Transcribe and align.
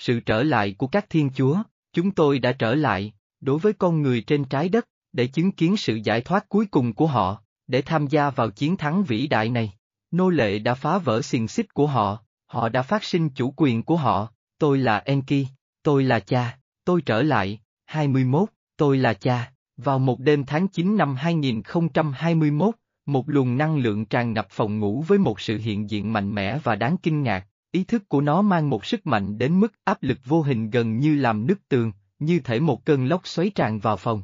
Sự 0.00 0.20
trở 0.20 0.42
lại 0.42 0.74
của 0.78 0.86
các 0.86 1.10
thiên 1.10 1.30
chúa, 1.34 1.62
chúng 1.92 2.10
tôi 2.10 2.38
đã 2.38 2.52
trở 2.52 2.74
lại, 2.74 3.12
đối 3.40 3.58
với 3.58 3.72
con 3.72 4.02
người 4.02 4.20
trên 4.20 4.44
trái 4.44 4.68
đất, 4.68 4.88
để 5.12 5.26
chứng 5.26 5.52
kiến 5.52 5.76
sự 5.76 5.94
giải 5.94 6.20
thoát 6.20 6.48
cuối 6.48 6.66
cùng 6.66 6.94
của 6.94 7.06
họ, 7.06 7.42
để 7.66 7.82
tham 7.82 8.06
gia 8.06 8.30
vào 8.30 8.50
chiến 8.50 8.76
thắng 8.76 9.04
vĩ 9.04 9.26
đại 9.26 9.48
này. 9.48 9.72
Nô 10.10 10.30
lệ 10.30 10.58
đã 10.58 10.74
phá 10.74 10.98
vỡ 10.98 11.22
xiềng 11.22 11.48
xích 11.48 11.74
của 11.74 11.86
họ, 11.86 12.18
họ 12.46 12.68
đã 12.68 12.82
phát 12.82 13.04
sinh 13.04 13.28
chủ 13.28 13.54
quyền 13.56 13.82
của 13.82 13.96
họ, 13.96 14.32
tôi 14.58 14.78
là 14.78 14.98
Enki, 14.98 15.46
tôi 15.82 16.04
là 16.04 16.20
cha, 16.20 16.58
tôi 16.84 17.02
trở 17.06 17.22
lại, 17.22 17.60
21, 17.86 18.48
tôi 18.76 18.98
là 18.98 19.14
cha. 19.14 19.52
Vào 19.76 19.98
một 19.98 20.20
đêm 20.20 20.44
tháng 20.44 20.68
9 20.68 20.96
năm 20.96 21.14
2021, 21.16 22.74
một 23.06 23.28
luồng 23.28 23.56
năng 23.56 23.76
lượng 23.76 24.04
tràn 24.04 24.32
ngập 24.32 24.46
phòng 24.50 24.78
ngủ 24.78 25.04
với 25.08 25.18
một 25.18 25.40
sự 25.40 25.58
hiện 25.58 25.90
diện 25.90 26.12
mạnh 26.12 26.34
mẽ 26.34 26.58
và 26.58 26.76
đáng 26.76 26.96
kinh 27.02 27.22
ngạc, 27.22 27.46
ý 27.72 27.84
thức 27.84 28.08
của 28.08 28.20
nó 28.20 28.42
mang 28.42 28.70
một 28.70 28.86
sức 28.86 29.06
mạnh 29.06 29.38
đến 29.38 29.60
mức 29.60 29.72
áp 29.84 30.02
lực 30.02 30.18
vô 30.24 30.42
hình 30.42 30.70
gần 30.70 30.98
như 30.98 31.16
làm 31.16 31.46
nứt 31.46 31.68
tường, 31.68 31.92
như 32.18 32.40
thể 32.44 32.60
một 32.60 32.84
cơn 32.84 33.06
lốc 33.06 33.26
xoáy 33.26 33.50
tràn 33.50 33.78
vào 33.78 33.96
phòng. 33.96 34.22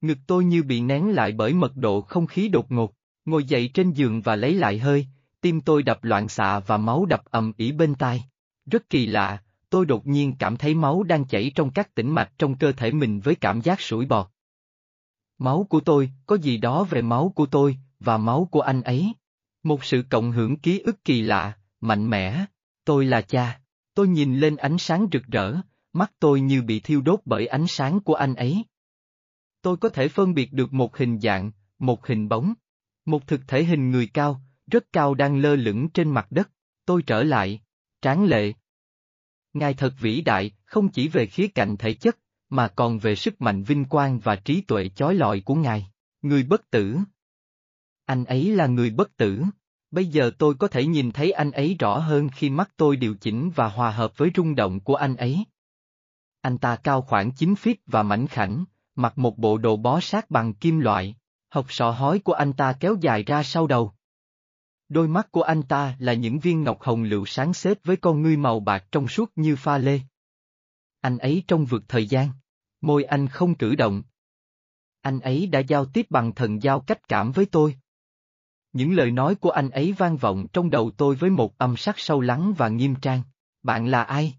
Ngực 0.00 0.18
tôi 0.26 0.44
như 0.44 0.62
bị 0.62 0.80
nén 0.80 1.08
lại 1.08 1.32
bởi 1.32 1.54
mật 1.54 1.76
độ 1.76 2.00
không 2.00 2.26
khí 2.26 2.48
đột 2.48 2.72
ngột, 2.72 2.94
ngồi 3.24 3.44
dậy 3.44 3.70
trên 3.74 3.92
giường 3.92 4.20
và 4.20 4.36
lấy 4.36 4.54
lại 4.54 4.78
hơi, 4.78 5.06
tim 5.40 5.60
tôi 5.60 5.82
đập 5.82 6.04
loạn 6.04 6.28
xạ 6.28 6.58
và 6.58 6.76
máu 6.76 7.06
đập 7.06 7.22
ầm 7.30 7.52
ĩ 7.56 7.72
bên 7.72 7.94
tai. 7.94 8.24
Rất 8.66 8.90
kỳ 8.90 9.06
lạ, 9.06 9.42
tôi 9.70 9.86
đột 9.86 10.06
nhiên 10.06 10.34
cảm 10.38 10.56
thấy 10.56 10.74
máu 10.74 11.02
đang 11.02 11.24
chảy 11.24 11.52
trong 11.54 11.70
các 11.70 11.94
tĩnh 11.94 12.10
mạch 12.10 12.32
trong 12.38 12.58
cơ 12.58 12.72
thể 12.72 12.92
mình 12.92 13.20
với 13.20 13.34
cảm 13.34 13.60
giác 13.60 13.80
sủi 13.80 14.06
bọt. 14.06 14.26
Máu 15.38 15.66
của 15.70 15.80
tôi, 15.80 16.10
có 16.26 16.36
gì 16.36 16.56
đó 16.56 16.84
về 16.84 17.02
máu 17.02 17.32
của 17.34 17.46
tôi, 17.46 17.76
và 18.00 18.18
máu 18.18 18.48
của 18.50 18.60
anh 18.60 18.82
ấy. 18.82 19.12
Một 19.62 19.84
sự 19.84 20.04
cộng 20.10 20.32
hưởng 20.32 20.56
ký 20.56 20.78
ức 20.78 21.04
kỳ 21.04 21.22
lạ, 21.22 21.57
mạnh 21.80 22.10
mẽ. 22.10 22.44
Tôi 22.84 23.06
là 23.06 23.20
cha. 23.20 23.60
Tôi 23.94 24.08
nhìn 24.08 24.36
lên 24.36 24.56
ánh 24.56 24.78
sáng 24.78 25.08
rực 25.12 25.22
rỡ, 25.26 25.56
mắt 25.92 26.12
tôi 26.18 26.40
như 26.40 26.62
bị 26.62 26.80
thiêu 26.80 27.00
đốt 27.00 27.20
bởi 27.24 27.46
ánh 27.46 27.66
sáng 27.66 28.00
của 28.00 28.14
anh 28.14 28.34
ấy. 28.34 28.64
Tôi 29.62 29.76
có 29.76 29.88
thể 29.88 30.08
phân 30.08 30.34
biệt 30.34 30.52
được 30.52 30.72
một 30.72 30.96
hình 30.96 31.20
dạng, 31.20 31.50
một 31.78 32.06
hình 32.06 32.28
bóng. 32.28 32.54
Một 33.04 33.26
thực 33.26 33.40
thể 33.48 33.64
hình 33.64 33.90
người 33.90 34.06
cao, 34.06 34.40
rất 34.66 34.92
cao 34.92 35.14
đang 35.14 35.38
lơ 35.38 35.56
lửng 35.56 35.88
trên 35.88 36.10
mặt 36.10 36.26
đất. 36.30 36.50
Tôi 36.84 37.02
trở 37.02 37.22
lại. 37.22 37.60
Tráng 38.00 38.24
lệ. 38.24 38.52
Ngài 39.52 39.74
thật 39.74 39.94
vĩ 40.00 40.20
đại, 40.20 40.50
không 40.64 40.88
chỉ 40.88 41.08
về 41.08 41.26
khía 41.26 41.48
cạnh 41.48 41.76
thể 41.76 41.94
chất, 41.94 42.18
mà 42.48 42.68
còn 42.68 42.98
về 42.98 43.14
sức 43.14 43.40
mạnh 43.40 43.62
vinh 43.62 43.84
quang 43.84 44.18
và 44.18 44.36
trí 44.36 44.60
tuệ 44.60 44.88
chói 44.88 45.14
lọi 45.14 45.40
của 45.40 45.54
Ngài. 45.54 45.90
Người 46.22 46.42
bất 46.42 46.70
tử. 46.70 46.96
Anh 48.04 48.24
ấy 48.24 48.52
là 48.52 48.66
người 48.66 48.90
bất 48.90 49.16
tử. 49.16 49.42
Bây 49.90 50.06
giờ 50.06 50.30
tôi 50.38 50.54
có 50.54 50.68
thể 50.68 50.86
nhìn 50.86 51.10
thấy 51.12 51.30
anh 51.32 51.50
ấy 51.50 51.76
rõ 51.78 51.98
hơn 51.98 52.28
khi 52.28 52.50
mắt 52.50 52.70
tôi 52.76 52.96
điều 52.96 53.14
chỉnh 53.14 53.50
và 53.54 53.68
hòa 53.68 53.90
hợp 53.90 54.18
với 54.18 54.30
rung 54.36 54.54
động 54.54 54.80
của 54.80 54.94
anh 54.94 55.16
ấy. 55.16 55.44
Anh 56.40 56.58
ta 56.58 56.76
cao 56.76 57.02
khoảng 57.02 57.30
9 57.32 57.54
feet 57.54 57.74
và 57.86 58.02
mảnh 58.02 58.26
khảnh, 58.26 58.64
mặc 58.94 59.18
một 59.18 59.38
bộ 59.38 59.58
đồ 59.58 59.76
bó 59.76 60.00
sát 60.00 60.30
bằng 60.30 60.54
kim 60.54 60.80
loại, 60.80 61.16
hộc 61.50 61.72
sọ 61.72 61.90
hói 61.90 62.18
của 62.18 62.32
anh 62.32 62.52
ta 62.52 62.72
kéo 62.72 62.96
dài 63.00 63.22
ra 63.22 63.42
sau 63.42 63.66
đầu. 63.66 63.92
Đôi 64.88 65.08
mắt 65.08 65.32
của 65.32 65.42
anh 65.42 65.62
ta 65.62 65.96
là 65.98 66.14
những 66.14 66.38
viên 66.38 66.64
ngọc 66.64 66.82
hồng 66.82 67.02
lựu 67.02 67.26
sáng 67.26 67.54
xếp 67.54 67.78
với 67.84 67.96
con 67.96 68.22
ngươi 68.22 68.36
màu 68.36 68.60
bạc 68.60 68.84
trong 68.92 69.08
suốt 69.08 69.32
như 69.36 69.56
pha 69.56 69.78
lê. 69.78 70.00
Anh 71.00 71.18
ấy 71.18 71.42
trong 71.48 71.64
vượt 71.64 71.82
thời 71.88 72.06
gian. 72.06 72.28
Môi 72.80 73.04
anh 73.04 73.28
không 73.28 73.54
cử 73.54 73.74
động. 73.74 74.02
Anh 75.00 75.20
ấy 75.20 75.46
đã 75.46 75.60
giao 75.60 75.84
tiếp 75.84 76.06
bằng 76.10 76.34
thần 76.34 76.62
giao 76.62 76.80
cách 76.80 77.08
cảm 77.08 77.32
với 77.32 77.46
tôi. 77.46 77.76
Những 78.72 78.92
lời 78.92 79.10
nói 79.10 79.34
của 79.34 79.50
anh 79.50 79.70
ấy 79.70 79.92
vang 79.92 80.16
vọng 80.16 80.46
trong 80.52 80.70
đầu 80.70 80.90
tôi 80.90 81.14
với 81.14 81.30
một 81.30 81.58
âm 81.58 81.76
sắc 81.76 81.98
sâu 81.98 82.20
lắng 82.20 82.54
và 82.56 82.68
nghiêm 82.68 82.94
trang. 82.94 83.22
Bạn 83.62 83.86
là 83.86 84.02
ai? 84.02 84.34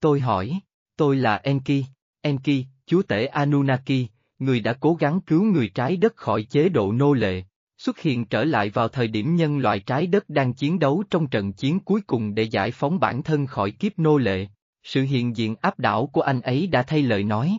Tôi 0.00 0.20
hỏi, 0.20 0.60
tôi 0.96 1.16
là 1.16 1.36
Enki, 1.36 1.84
Enki, 2.20 2.64
chúa 2.86 3.02
tể 3.02 3.26
Anunnaki, 3.26 4.08
người 4.38 4.60
đã 4.60 4.72
cố 4.72 4.94
gắng 4.94 5.20
cứu 5.20 5.42
người 5.42 5.70
trái 5.74 5.96
đất 5.96 6.16
khỏi 6.16 6.42
chế 6.42 6.68
độ 6.68 6.92
nô 6.92 7.12
lệ, 7.12 7.42
xuất 7.78 7.98
hiện 7.98 8.24
trở 8.24 8.44
lại 8.44 8.70
vào 8.70 8.88
thời 8.88 9.08
điểm 9.08 9.36
nhân 9.36 9.58
loại 9.58 9.80
trái 9.80 10.06
đất 10.06 10.28
đang 10.28 10.54
chiến 10.54 10.78
đấu 10.78 11.04
trong 11.10 11.26
trận 11.26 11.52
chiến 11.52 11.80
cuối 11.80 12.00
cùng 12.06 12.34
để 12.34 12.42
giải 12.42 12.70
phóng 12.70 13.00
bản 13.00 13.22
thân 13.22 13.46
khỏi 13.46 13.70
kiếp 13.70 13.98
nô 13.98 14.18
lệ. 14.18 14.46
Sự 14.82 15.02
hiện 15.02 15.36
diện 15.36 15.54
áp 15.60 15.78
đảo 15.78 16.06
của 16.06 16.20
anh 16.20 16.40
ấy 16.40 16.66
đã 16.66 16.82
thay 16.82 17.02
lời 17.02 17.24
nói. 17.24 17.58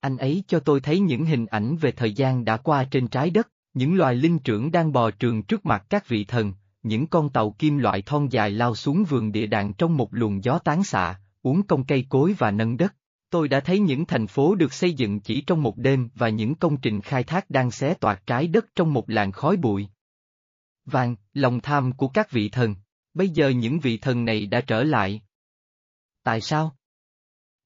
Anh 0.00 0.16
ấy 0.16 0.44
cho 0.48 0.60
tôi 0.60 0.80
thấy 0.80 1.00
những 1.00 1.24
hình 1.24 1.46
ảnh 1.46 1.76
về 1.76 1.92
thời 1.92 2.12
gian 2.12 2.44
đã 2.44 2.56
qua 2.56 2.84
trên 2.84 3.08
trái 3.08 3.30
đất, 3.30 3.48
những 3.74 3.94
loài 3.94 4.14
linh 4.14 4.38
trưởng 4.38 4.70
đang 4.70 4.92
bò 4.92 5.10
trường 5.10 5.42
trước 5.42 5.66
mặt 5.66 5.86
các 5.90 6.08
vị 6.08 6.24
thần, 6.24 6.52
những 6.82 7.06
con 7.06 7.30
tàu 7.30 7.50
kim 7.58 7.78
loại 7.78 8.02
thon 8.02 8.28
dài 8.28 8.50
lao 8.50 8.74
xuống 8.74 9.04
vườn 9.04 9.32
địa 9.32 9.46
đàng 9.46 9.72
trong 9.72 9.96
một 9.96 10.14
luồng 10.14 10.44
gió 10.44 10.58
tán 10.58 10.84
xạ, 10.84 11.20
uống 11.42 11.62
công 11.66 11.84
cây 11.84 12.06
cối 12.08 12.34
và 12.38 12.50
nâng 12.50 12.76
đất. 12.76 12.94
Tôi 13.30 13.48
đã 13.48 13.60
thấy 13.60 13.78
những 13.78 14.06
thành 14.06 14.26
phố 14.26 14.54
được 14.54 14.72
xây 14.72 14.92
dựng 14.92 15.20
chỉ 15.20 15.40
trong 15.40 15.62
một 15.62 15.76
đêm 15.76 16.08
và 16.14 16.28
những 16.28 16.54
công 16.54 16.76
trình 16.76 17.00
khai 17.00 17.24
thác 17.24 17.50
đang 17.50 17.70
xé 17.70 17.94
toạc 17.94 18.26
trái 18.26 18.46
đất 18.46 18.66
trong 18.74 18.92
một 18.92 19.10
làn 19.10 19.32
khói 19.32 19.56
bụi. 19.56 19.88
Vàng, 20.84 21.16
lòng 21.34 21.60
tham 21.60 21.92
của 21.92 22.08
các 22.08 22.30
vị 22.30 22.48
thần. 22.48 22.74
Bây 23.14 23.28
giờ 23.28 23.48
những 23.48 23.80
vị 23.80 23.98
thần 23.98 24.24
này 24.24 24.46
đã 24.46 24.60
trở 24.60 24.84
lại, 24.84 25.22
Tại 26.22 26.40
sao? 26.40 26.76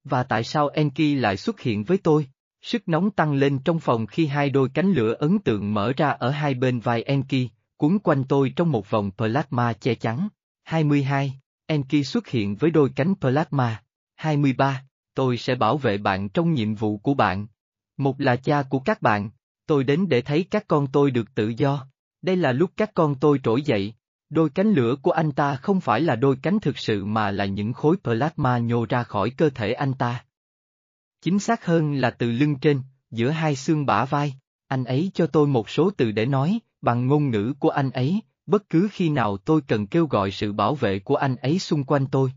Và 0.04 0.22
tại 0.22 0.44
sao 0.44 0.68
Enki 0.68 1.16
lại 1.16 1.36
xuất 1.36 1.60
hiện 1.60 1.84
với 1.84 1.98
tôi? 1.98 2.28
Sức 2.64 2.88
nóng 2.88 3.10
tăng 3.10 3.32
lên 3.32 3.58
trong 3.58 3.80
phòng 3.80 4.06
khi 4.06 4.26
hai 4.26 4.50
đôi 4.50 4.68
cánh 4.74 4.92
lửa 4.92 5.14
ấn 5.18 5.38
tượng 5.38 5.74
mở 5.74 5.92
ra 5.96 6.10
ở 6.10 6.30
hai 6.30 6.54
bên 6.54 6.80
vai 6.80 7.02
Enki, 7.02 7.48
cuốn 7.76 7.98
quanh 7.98 8.24
tôi 8.24 8.52
trong 8.56 8.72
một 8.72 8.90
vòng 8.90 9.10
plasma 9.16 9.72
che 9.72 9.94
chắn. 9.94 10.28
22. 10.62 11.40
Enki 11.66 12.04
xuất 12.04 12.28
hiện 12.28 12.56
với 12.56 12.70
đôi 12.70 12.90
cánh 12.96 13.14
plasma. 13.20 13.82
23. 14.16 14.82
Tôi 15.14 15.36
sẽ 15.36 15.54
bảo 15.54 15.76
vệ 15.78 15.98
bạn 15.98 16.28
trong 16.28 16.54
nhiệm 16.54 16.74
vụ 16.74 16.98
của 16.98 17.14
bạn. 17.14 17.46
Một 17.96 18.20
là 18.20 18.36
cha 18.36 18.62
của 18.62 18.78
các 18.78 19.02
bạn. 19.02 19.30
Tôi 19.66 19.84
đến 19.84 20.08
để 20.08 20.20
thấy 20.20 20.44
các 20.50 20.64
con 20.68 20.86
tôi 20.92 21.10
được 21.10 21.34
tự 21.34 21.48
do. 21.48 21.86
Đây 22.22 22.36
là 22.36 22.52
lúc 22.52 22.70
các 22.76 22.90
con 22.94 23.14
tôi 23.14 23.40
trỗi 23.42 23.62
dậy, 23.62 23.94
Đôi 24.30 24.50
cánh 24.50 24.72
lửa 24.72 24.96
của 25.02 25.10
anh 25.10 25.32
ta 25.32 25.56
không 25.56 25.80
phải 25.80 26.00
là 26.00 26.16
đôi 26.16 26.36
cánh 26.42 26.60
thực 26.60 26.78
sự 26.78 27.04
mà 27.04 27.30
là 27.30 27.44
những 27.44 27.72
khối 27.72 27.96
plasma 28.04 28.58
nhô 28.58 28.86
ra 28.88 29.02
khỏi 29.02 29.30
cơ 29.30 29.50
thể 29.50 29.72
anh 29.72 29.92
ta. 29.92 30.24
Chính 31.24 31.38
xác 31.38 31.64
hơn 31.64 31.94
là 31.94 32.10
từ 32.10 32.30
lưng 32.32 32.56
trên, 32.58 32.80
giữa 33.10 33.30
hai 33.30 33.56
xương 33.56 33.86
bả 33.86 34.04
vai, 34.04 34.34
anh 34.68 34.84
ấy 34.84 35.10
cho 35.14 35.26
tôi 35.26 35.46
một 35.46 35.70
số 35.70 35.90
từ 35.96 36.12
để 36.12 36.26
nói, 36.26 36.58
bằng 36.80 37.06
ngôn 37.06 37.30
ngữ 37.30 37.54
của 37.58 37.68
anh 37.68 37.90
ấy, 37.90 38.20
bất 38.46 38.70
cứ 38.70 38.88
khi 38.92 39.08
nào 39.08 39.36
tôi 39.36 39.60
cần 39.60 39.86
kêu 39.86 40.06
gọi 40.06 40.30
sự 40.30 40.52
bảo 40.52 40.74
vệ 40.74 40.98
của 40.98 41.16
anh 41.16 41.36
ấy 41.36 41.58
xung 41.58 41.84
quanh 41.84 42.06
tôi. 42.06 42.32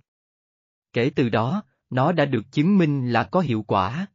Kể 0.93 1.11
từ 1.15 1.29
đó, 1.29 1.63
nó 1.89 2.11
đã 2.11 2.25
được 2.25 2.51
chứng 2.51 2.77
minh 2.77 3.11
là 3.11 3.23
có 3.23 3.39
hiệu 3.39 3.61
quả. 3.67 4.07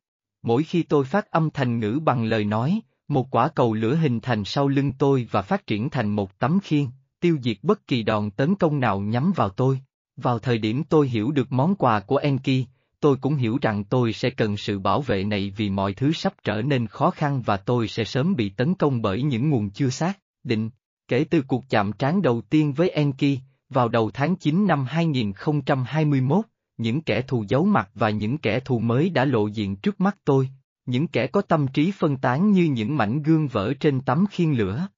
Mỗi 0.43 0.62
khi 0.62 0.83
tôi 0.83 1.04
phát 1.04 1.31
âm 1.31 1.50
thành 1.50 1.81
ngữ 1.81 2.00
bằng 2.04 2.25
lời 2.25 2.44
nói, 2.44 2.81
một 3.09 3.31
quả 3.31 3.49
cầu 3.49 3.75
lửa 3.75 3.94
hình 3.94 4.21
thành 4.21 4.44
sau 4.44 4.69
lưng 4.69 4.93
tôi 4.99 5.28
và 5.31 5.43
phát 5.43 5.66
triển 5.66 5.91
thành 5.91 6.09
một 6.09 6.39
tấm 6.39 6.60
khiên, 6.60 6.87
tiêu 7.21 7.39
diệt 7.43 7.56
bất 7.62 7.87
kỳ 7.87 8.03
đòn 8.03 8.31
tấn 8.31 8.54
công 8.54 8.81
nào 8.81 9.00
nhắm 9.00 9.33
vào 9.37 9.49
tôi. 9.49 9.81
Vào 10.16 10.39
thời 10.39 10.59
điểm 10.59 10.84
tôi 10.84 11.09
hiểu 11.09 11.31
được 11.31 11.53
món 11.53 11.75
quà 11.75 12.00
của 12.00 12.16
Enki, 12.16 12.66
tôi 13.02 13.16
cũng 13.16 13.36
hiểu 13.36 13.58
rằng 13.62 13.84
tôi 13.84 14.12
sẽ 14.12 14.30
cần 14.30 14.56
sự 14.56 14.78
bảo 14.78 15.02
vệ 15.02 15.24
này 15.24 15.52
vì 15.56 15.70
mọi 15.70 15.94
thứ 15.94 16.12
sắp 16.12 16.34
trở 16.44 16.62
nên 16.62 16.86
khó 16.86 17.10
khăn 17.10 17.42
và 17.42 17.56
tôi 17.56 17.88
sẽ 17.88 18.04
sớm 18.04 18.36
bị 18.36 18.48
tấn 18.48 18.74
công 18.74 19.02
bởi 19.02 19.22
những 19.22 19.50
nguồn 19.50 19.70
chưa 19.70 19.88
xác, 19.88 20.18
định. 20.44 20.70
Kể 21.08 21.24
từ 21.30 21.42
cuộc 21.42 21.64
chạm 21.68 21.92
trán 21.92 22.22
đầu 22.22 22.41
tiên 22.41 22.72
với 22.72 22.91
Enki, 22.91 23.38
vào 23.68 23.88
đầu 23.88 24.10
tháng 24.10 24.36
9 24.36 24.66
năm 24.66 24.84
2021, 24.84 26.44
những 26.76 27.02
kẻ 27.02 27.22
thù 27.22 27.44
giấu 27.48 27.64
mặt 27.64 27.91
và 27.94 28.10
những 28.10 28.38
kẻ 28.38 28.60
thù 28.60 28.78
mới 28.78 29.10
đã 29.10 29.24
lộ 29.24 29.46
diện 29.46 29.76
trước 29.76 30.00
mắt 30.00 30.16
tôi, 30.24 30.48
những 30.86 31.08
kẻ 31.08 31.26
có 31.26 31.42
tâm 31.42 31.66
trí 31.68 31.91
phân 31.91 32.16
tán 32.16 32.50
như 32.50 32.64
những 32.64 32.96
mảnh 32.96 33.22
gương 33.22 33.48
vỡ 33.48 33.72
trên 33.80 34.00
tấm 34.00 34.24
khiên 34.30 34.52
lửa. 34.52 34.88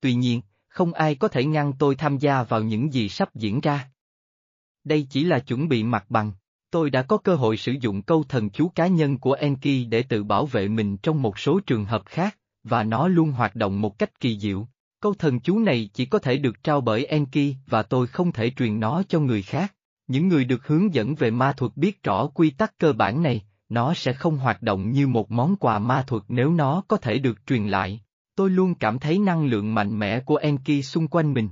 Tuy 0.00 0.14
nhiên, 0.14 0.40
không 0.68 0.92
ai 0.92 1.14
có 1.14 1.28
thể 1.28 1.44
ngăn 1.44 1.72
tôi 1.78 1.96
tham 1.96 2.18
gia 2.18 2.42
vào 2.42 2.62
những 2.62 2.92
gì 2.92 3.08
sắp 3.08 3.34
diễn 3.34 3.60
ra. 3.60 3.90
Đây 4.84 5.06
chỉ 5.10 5.24
là 5.24 5.38
chuẩn 5.38 5.68
bị 5.68 5.82
mặt 5.82 6.04
bằng, 6.08 6.32
tôi 6.74 6.90
đã 6.90 7.02
có 7.02 7.16
cơ 7.16 7.34
hội 7.34 7.56
sử 7.56 7.72
dụng 7.80 8.02
câu 8.02 8.24
thần 8.28 8.50
chú 8.50 8.68
cá 8.68 8.86
nhân 8.86 9.18
của 9.18 9.32
Enki 9.32 9.88
để 9.88 10.02
tự 10.02 10.24
bảo 10.24 10.46
vệ 10.46 10.68
mình 10.68 10.96
trong 10.96 11.22
một 11.22 11.38
số 11.38 11.60
trường 11.66 11.84
hợp 11.84 12.02
khác, 12.06 12.38
và 12.64 12.82
nó 12.82 13.08
luôn 13.08 13.32
hoạt 13.32 13.56
động 13.56 13.80
một 13.80 13.98
cách 13.98 14.20
kỳ 14.20 14.38
diệu. 14.38 14.66
Câu 15.00 15.14
thần 15.14 15.40
chú 15.40 15.58
này 15.58 15.90
chỉ 15.94 16.06
có 16.06 16.18
thể 16.18 16.36
được 16.36 16.62
trao 16.62 16.80
bởi 16.80 17.06
Enki 17.06 17.54
và 17.66 17.82
tôi 17.82 18.06
không 18.06 18.32
thể 18.32 18.50
truyền 18.50 18.80
nó 18.80 19.02
cho 19.08 19.20
người 19.20 19.42
khác. 19.42 19.74
Những 20.06 20.28
người 20.28 20.44
được 20.44 20.66
hướng 20.66 20.94
dẫn 20.94 21.14
về 21.14 21.30
ma 21.30 21.52
thuật 21.52 21.76
biết 21.76 22.02
rõ 22.02 22.26
quy 22.26 22.50
tắc 22.50 22.78
cơ 22.78 22.92
bản 22.92 23.22
này, 23.22 23.44
nó 23.68 23.94
sẽ 23.94 24.12
không 24.12 24.38
hoạt 24.38 24.62
động 24.62 24.90
như 24.90 25.06
một 25.06 25.30
món 25.30 25.56
quà 25.56 25.78
ma 25.78 26.04
thuật 26.06 26.22
nếu 26.28 26.50
nó 26.50 26.82
có 26.88 26.96
thể 26.96 27.18
được 27.18 27.46
truyền 27.46 27.68
lại. 27.68 28.00
Tôi 28.36 28.50
luôn 28.50 28.74
cảm 28.74 28.98
thấy 28.98 29.18
năng 29.18 29.46
lượng 29.46 29.74
mạnh 29.74 29.98
mẽ 29.98 30.20
của 30.20 30.36
Enki 30.36 30.82
xung 30.82 31.08
quanh 31.08 31.32
mình. 31.32 31.48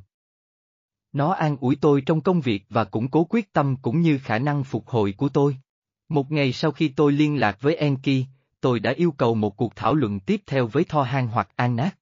Nó 1.12 1.32
an 1.32 1.56
ủi 1.60 1.76
tôi 1.76 2.00
trong 2.06 2.20
công 2.20 2.40
việc 2.40 2.64
và 2.68 2.84
củng 2.84 3.08
cố 3.08 3.26
quyết 3.30 3.52
tâm 3.52 3.76
cũng 3.76 4.00
như 4.00 4.18
khả 4.18 4.38
năng 4.38 4.64
phục 4.64 4.88
hồi 4.88 5.14
của 5.16 5.28
tôi. 5.28 5.56
Một 6.08 6.32
ngày 6.32 6.52
sau 6.52 6.70
khi 6.70 6.88
tôi 6.88 7.12
liên 7.12 7.40
lạc 7.40 7.58
với 7.60 7.76
Enki, 7.76 8.24
tôi 8.60 8.80
đã 8.80 8.92
yêu 8.92 9.10
cầu 9.12 9.34
một 9.34 9.56
cuộc 9.56 9.76
thảo 9.76 9.94
luận 9.94 10.20
tiếp 10.20 10.42
theo 10.46 10.66
với 10.66 10.84
Tho'han 10.84 11.26
hoặc 11.26 11.48
Anak. 11.56 11.98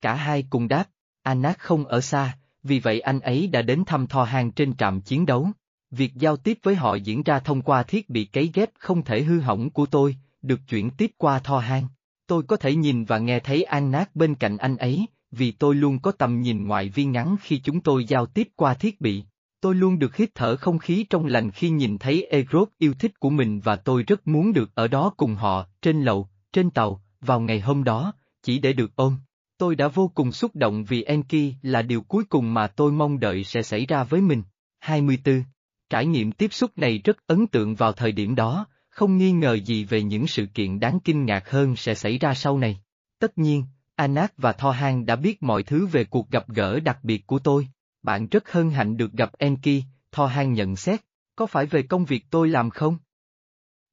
Cả 0.00 0.14
hai 0.14 0.44
cùng 0.50 0.68
đáp, 0.68 0.84
Anak 1.22 1.58
không 1.58 1.84
ở 1.84 2.00
xa, 2.00 2.38
vì 2.62 2.80
vậy 2.80 3.00
anh 3.00 3.20
ấy 3.20 3.46
đã 3.46 3.62
đến 3.62 3.84
thăm 3.86 4.06
Tho'han 4.06 4.50
trên 4.50 4.76
trạm 4.76 5.00
chiến 5.00 5.26
đấu. 5.26 5.48
Việc 5.90 6.14
giao 6.14 6.36
tiếp 6.36 6.58
với 6.62 6.74
họ 6.74 6.94
diễn 6.94 7.22
ra 7.22 7.38
thông 7.38 7.62
qua 7.62 7.82
thiết 7.82 8.10
bị 8.10 8.24
cấy 8.24 8.50
ghép 8.54 8.70
không 8.78 9.04
thể 9.04 9.22
hư 9.22 9.40
hỏng 9.40 9.70
của 9.70 9.86
tôi, 9.86 10.16
được 10.42 10.60
chuyển 10.68 10.90
tiếp 10.90 11.10
qua 11.16 11.38
Tho 11.38 11.58
hang. 11.58 11.88
Tôi 12.26 12.42
có 12.42 12.56
thể 12.56 12.74
nhìn 12.74 13.04
và 13.04 13.18
nghe 13.18 13.40
thấy 13.40 13.62
Anak 13.62 14.16
bên 14.16 14.34
cạnh 14.34 14.56
anh 14.56 14.76
ấy, 14.76 15.06
vì 15.30 15.50
tôi 15.50 15.74
luôn 15.74 15.98
có 15.98 16.12
tầm 16.12 16.40
nhìn 16.40 16.66
ngoại 16.66 16.88
vi 16.88 17.04
ngắn 17.04 17.36
khi 17.42 17.60
chúng 17.64 17.80
tôi 17.80 18.04
giao 18.04 18.26
tiếp 18.26 18.48
qua 18.56 18.74
thiết 18.74 19.00
bị. 19.00 19.24
Tôi 19.60 19.74
luôn 19.74 19.98
được 19.98 20.16
hít 20.16 20.30
thở 20.34 20.56
không 20.56 20.78
khí 20.78 21.06
trong 21.10 21.26
lành 21.26 21.50
khi 21.50 21.70
nhìn 21.70 21.98
thấy 21.98 22.24
Egrod 22.24 22.68
yêu 22.78 22.94
thích 22.98 23.20
của 23.20 23.30
mình 23.30 23.60
và 23.60 23.76
tôi 23.76 24.02
rất 24.02 24.26
muốn 24.28 24.52
được 24.52 24.74
ở 24.74 24.88
đó 24.88 25.12
cùng 25.16 25.34
họ, 25.34 25.66
trên 25.82 26.02
lầu, 26.02 26.28
trên 26.52 26.70
tàu, 26.70 27.02
vào 27.20 27.40
ngày 27.40 27.60
hôm 27.60 27.84
đó, 27.84 28.12
chỉ 28.42 28.58
để 28.58 28.72
được 28.72 28.96
ôm. 28.96 29.16
Tôi 29.58 29.76
đã 29.76 29.88
vô 29.88 30.10
cùng 30.14 30.32
xúc 30.32 30.56
động 30.56 30.84
vì 30.84 31.02
Enki 31.02 31.54
là 31.62 31.82
điều 31.82 32.02
cuối 32.02 32.24
cùng 32.24 32.54
mà 32.54 32.66
tôi 32.66 32.92
mong 32.92 33.20
đợi 33.20 33.44
sẽ 33.44 33.62
xảy 33.62 33.86
ra 33.86 34.04
với 34.04 34.20
mình. 34.20 34.42
24. 34.78 35.44
Trải 35.90 36.06
nghiệm 36.06 36.32
tiếp 36.32 36.52
xúc 36.52 36.70
này 36.76 36.98
rất 37.04 37.26
ấn 37.26 37.46
tượng 37.46 37.74
vào 37.74 37.92
thời 37.92 38.12
điểm 38.12 38.34
đó, 38.34 38.66
không 38.90 39.16
nghi 39.16 39.32
ngờ 39.32 39.54
gì 39.54 39.84
về 39.84 40.02
những 40.02 40.26
sự 40.26 40.46
kiện 40.46 40.80
đáng 40.80 40.98
kinh 41.04 41.24
ngạc 41.24 41.50
hơn 41.50 41.76
sẽ 41.76 41.94
xảy 41.94 42.18
ra 42.18 42.34
sau 42.34 42.58
này. 42.58 42.80
Tất 43.18 43.38
nhiên, 43.38 43.64
Anak 44.00 44.32
và 44.36 44.52
Tho 44.52 44.70
Han 44.70 45.06
đã 45.06 45.16
biết 45.16 45.42
mọi 45.42 45.62
thứ 45.62 45.86
về 45.86 46.04
cuộc 46.04 46.30
gặp 46.30 46.48
gỡ 46.48 46.80
đặc 46.80 46.98
biệt 47.02 47.26
của 47.26 47.38
tôi. 47.38 47.68
Bạn 48.02 48.26
rất 48.26 48.52
hân 48.52 48.70
hạnh 48.70 48.96
được 48.96 49.12
gặp 49.12 49.32
Enki, 49.38 49.82
Tho 50.12 50.26
Han 50.26 50.52
nhận 50.52 50.76
xét, 50.76 51.00
có 51.36 51.46
phải 51.46 51.66
về 51.66 51.82
công 51.82 52.04
việc 52.04 52.24
tôi 52.30 52.48
làm 52.48 52.70
không? 52.70 52.96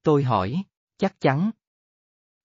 Tôi 0.04 0.24
hỏi, 0.24 0.64
chắc 0.98 1.22
chắn. 1.22 1.52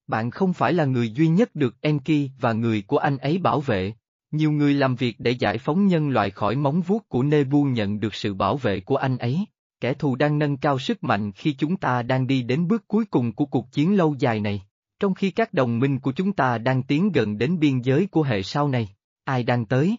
Bạn 0.07 0.31
không 0.31 0.53
phải 0.53 0.73
là 0.73 0.85
người 0.85 1.11
duy 1.11 1.29
nhất 1.29 1.55
được 1.55 1.81
Enki 1.81 2.31
và 2.41 2.53
người 2.53 2.83
của 2.83 2.99
anh 2.99 3.19
ấy 3.19 3.39
bảo 3.39 3.61
vệ. 3.61 3.95
Nhiều 4.31 4.53
người 4.53 4.75
làm 4.75 4.97
việc 4.97 5.17
để 5.19 5.31
giải 5.31 5.59
phóng 5.59 5.87
nhân 5.87 6.09
loại 6.09 6.31
khỏi 6.31 6.57
móng 6.57 6.81
vuốt 6.81 7.09
của 7.09 7.23
Nebu 7.23 7.65
nhận 7.65 8.01
được 8.01 8.15
sự 8.15 8.35
bảo 8.35 8.57
vệ 8.57 8.81
của 8.81 8.97
anh 8.97 9.19
ấy. 9.19 9.47
Kẻ 9.81 9.95
thù 9.95 10.17
đang 10.17 10.39
nâng 10.39 10.57
cao 10.57 10.79
sức 10.79 11.05
mạnh 11.05 11.33
khi 11.33 11.55
chúng 11.59 11.77
ta 11.77 12.03
đang 12.03 12.27
đi 12.27 12.43
đến 12.43 12.69
bước 12.69 12.89
cuối 12.89 13.05
cùng 13.05 13.33
của 13.33 13.47
cuộc 13.47 13.73
chiến 13.73 13.97
lâu 13.97 14.15
dài 14.19 14.41
này. 14.41 14.63
Trong 15.03 15.15
khi 15.15 15.31
các 15.31 15.55
đồng 15.55 15.79
minh 15.79 15.99
của 15.99 16.13
chúng 16.13 16.33
ta 16.33 16.59
đang 16.59 16.83
tiến 16.83 17.13
gần 17.13 17.39
đến 17.39 17.59
biên 17.59 17.81
giới 17.81 18.07
của 18.07 18.23
hệ 18.23 18.43
sau 18.43 18.69
này, 18.69 18.95
ai 19.25 19.43
đang 19.43 19.67
tới? 19.67 19.97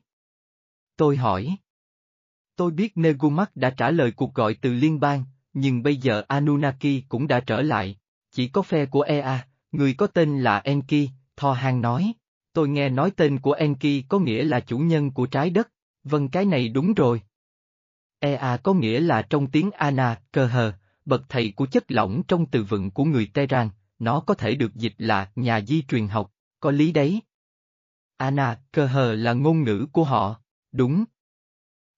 Tôi 0.98 1.18
hỏi. 1.18 1.58
Tôi 2.56 2.72
biết 2.72 2.98
Negumak 2.98 3.56
đã 3.56 3.70
trả 3.70 3.92
lời 3.92 4.12
cuộc 4.12 4.34
gọi 4.34 4.56
từ 4.62 4.74
liên 4.74 5.00
bang, 5.00 5.24
nhưng 5.54 5.84
bây 5.84 5.98
giờ 5.98 6.24
Anunnaki 6.28 7.04
cũng 7.10 7.28
đã 7.28 7.40
trở 7.40 7.62
lại. 7.62 7.98
Chỉ 8.32 8.48
có 8.48 8.62
phe 8.62 8.86
của 8.86 9.02
Ea, 9.02 9.48
người 9.72 9.94
có 9.94 10.08
tên 10.08 10.40
là 10.40 10.60
Enki, 10.60 11.10
Tho 11.36 11.54
Hang 11.54 11.82
nói. 11.82 12.14
Tôi 12.54 12.70
nghe 12.70 12.90
nói 12.90 13.12
tên 13.12 13.40
của 13.40 13.54
Enki 13.54 14.04
có 14.10 14.20
nghĩa 14.20 14.44
là 14.44 14.60
chủ 14.60 14.78
nhân 14.78 15.12
của 15.12 15.26
trái 15.26 15.50
đất. 15.50 15.70
Vâng 16.04 16.30
cái 16.30 16.46
này 16.46 16.70
đúng 16.70 16.94
rồi. 16.94 17.22
Ea 18.20 18.58
có 18.58 18.74
nghĩa 18.74 19.00
là 19.00 19.22
trong 19.22 19.52
tiếng 19.52 19.72
Ana, 19.72 20.22
cơ 20.32 20.46
hờ, 20.46 20.74
bậc 21.06 21.22
thầy 21.30 21.54
của 21.56 21.66
chất 21.66 21.84
lỏng 21.88 22.24
trong 22.28 22.46
từ 22.46 22.64
vựng 22.64 22.92
của 22.92 23.04
người 23.04 23.32
Tehran, 23.34 23.70
nó 24.00 24.19
có 24.19 24.34
thể 24.34 24.56
được 24.56 24.75
dịch 24.75 24.94
là 24.98 25.31
nhà 25.36 25.62
di 25.62 25.81
truyền 25.81 26.07
học, 26.07 26.31
có 26.60 26.72
lý 26.72 26.92
đấy. 26.92 27.22
Anna, 28.18 28.60
cơ 28.72 28.86
hờ 28.86 29.16
là 29.16 29.34
ngôn 29.34 29.63
ngữ 29.63 29.88
của 29.92 30.04
họ, 30.04 30.42
đúng. 30.72 31.04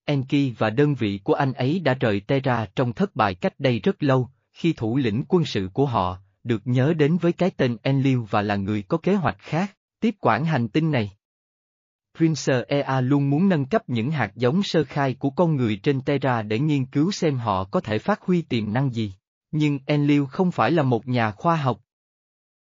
Enki 0.05 0.57
và 0.57 0.69
đơn 0.69 0.95
vị 0.95 1.19
của 1.23 1.33
anh 1.33 1.53
ấy 1.53 1.79
đã 1.79 1.93
rời 1.93 2.19
Terra 2.19 2.65
trong 2.75 2.93
thất 2.93 3.15
bại 3.15 3.35
cách 3.35 3.59
đây 3.59 3.79
rất 3.79 4.03
lâu, 4.03 4.29
khi 4.53 4.73
thủ 4.73 4.97
lĩnh 4.97 5.23
quân 5.27 5.45
sự 5.45 5.69
của 5.73 5.85
họ, 5.85 6.17
được 6.43 6.61
nhớ 6.65 6.93
đến 6.93 7.17
với 7.17 7.33
cái 7.33 7.51
tên 7.57 7.77
Enlil 7.83 8.19
và 8.29 8.41
là 8.41 8.55
người 8.55 8.81
có 8.81 8.97
kế 8.97 9.15
hoạch 9.15 9.37
khác, 9.39 9.77
tiếp 9.99 10.15
quản 10.19 10.45
hành 10.45 10.67
tinh 10.67 10.91
này. 10.91 11.11
Prince 12.17 12.63
Ea 12.67 13.01
luôn 13.01 13.29
muốn 13.29 13.49
nâng 13.49 13.65
cấp 13.65 13.89
những 13.89 14.11
hạt 14.11 14.31
giống 14.35 14.63
sơ 14.63 14.83
khai 14.83 15.13
của 15.13 15.29
con 15.29 15.55
người 15.55 15.79
trên 15.83 16.01
Terra 16.01 16.41
để 16.41 16.59
nghiên 16.59 16.85
cứu 16.85 17.11
xem 17.11 17.37
họ 17.37 17.63
có 17.63 17.81
thể 17.81 17.99
phát 17.99 18.21
huy 18.21 18.41
tiềm 18.41 18.73
năng 18.73 18.93
gì. 18.93 19.13
Nhưng 19.51 19.79
Enlil 19.85 20.23
không 20.25 20.51
phải 20.51 20.71
là 20.71 20.83
một 20.83 21.07
nhà 21.07 21.31
khoa 21.31 21.55
học. 21.55 21.81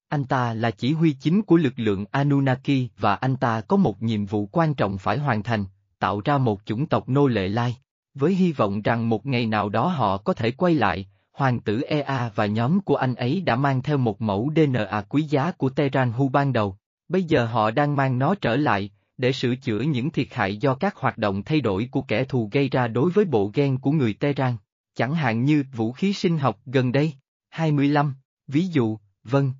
Anh 0.08 0.24
ta 0.24 0.54
là 0.54 0.70
chỉ 0.70 0.92
huy 0.92 1.12
chính 1.12 1.42
của 1.42 1.56
lực 1.56 1.72
lượng 1.76 2.04
Anunnaki 2.10 2.88
và 2.98 3.14
anh 3.14 3.36
ta 3.36 3.60
có 3.60 3.76
một 3.76 4.02
nhiệm 4.02 4.26
vụ 4.26 4.48
quan 4.52 4.74
trọng 4.74 4.98
phải 4.98 5.18
hoàn 5.18 5.42
thành, 5.42 5.64
tạo 5.98 6.20
ra 6.24 6.38
một 6.38 6.60
chủng 6.64 6.86
tộc 6.86 7.08
nô 7.08 7.26
lệ 7.26 7.48
lai. 7.48 7.76
Với 8.14 8.34
hy 8.34 8.52
vọng 8.52 8.82
rằng 8.82 9.08
một 9.08 9.26
ngày 9.26 9.46
nào 9.46 9.68
đó 9.68 9.88
họ 9.88 10.16
có 10.16 10.34
thể 10.34 10.50
quay 10.50 10.74
lại, 10.74 11.08
hoàng 11.32 11.60
tử 11.60 11.80
Ea 11.80 12.30
và 12.34 12.46
nhóm 12.46 12.80
của 12.80 12.96
anh 12.96 13.14
ấy 13.14 13.40
đã 13.40 13.56
mang 13.56 13.82
theo 13.82 13.98
một 13.98 14.22
mẫu 14.22 14.52
DNA 14.56 15.02
quý 15.08 15.22
giá 15.22 15.50
của 15.50 15.68
Terran 15.68 16.12
Hu 16.12 16.28
ban 16.28 16.52
đầu. 16.52 16.76
Bây 17.08 17.22
giờ 17.22 17.44
họ 17.44 17.70
đang 17.70 17.96
mang 17.96 18.18
nó 18.18 18.34
trở 18.34 18.56
lại, 18.56 18.90
để 19.16 19.32
sửa 19.32 19.54
chữa 19.54 19.80
những 19.80 20.10
thiệt 20.10 20.28
hại 20.30 20.56
do 20.56 20.74
các 20.74 20.96
hoạt 20.96 21.18
động 21.18 21.42
thay 21.42 21.60
đổi 21.60 21.88
của 21.90 22.02
kẻ 22.02 22.24
thù 22.24 22.48
gây 22.52 22.68
ra 22.68 22.88
đối 22.88 23.10
với 23.10 23.24
bộ 23.24 23.50
gen 23.54 23.78
của 23.78 23.90
người 23.90 24.14
Tehran, 24.14 24.56
chẳng 24.94 25.14
hạn 25.14 25.44
như 25.44 25.64
vũ 25.76 25.92
khí 25.92 26.12
sinh 26.12 26.38
học 26.38 26.58
gần 26.66 26.92
đây. 26.92 27.12
25. 27.48 28.14
Ví 28.46 28.66
dụ, 28.66 28.98
vâng. 29.24 29.52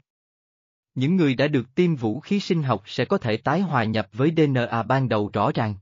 Những 0.98 1.16
người 1.16 1.34
đã 1.34 1.48
được 1.48 1.74
tiêm 1.74 1.96
vũ 1.96 2.20
khí 2.20 2.40
sinh 2.40 2.62
học 2.62 2.82
sẽ 2.86 3.04
có 3.04 3.18
thể 3.18 3.36
tái 3.36 3.60
hòa 3.60 3.84
nhập 3.84 4.08
với 4.12 4.32
DNA 4.36 4.82
ban 4.82 5.08
đầu 5.08 5.30
rõ 5.32 5.50
ràng. 5.54 5.74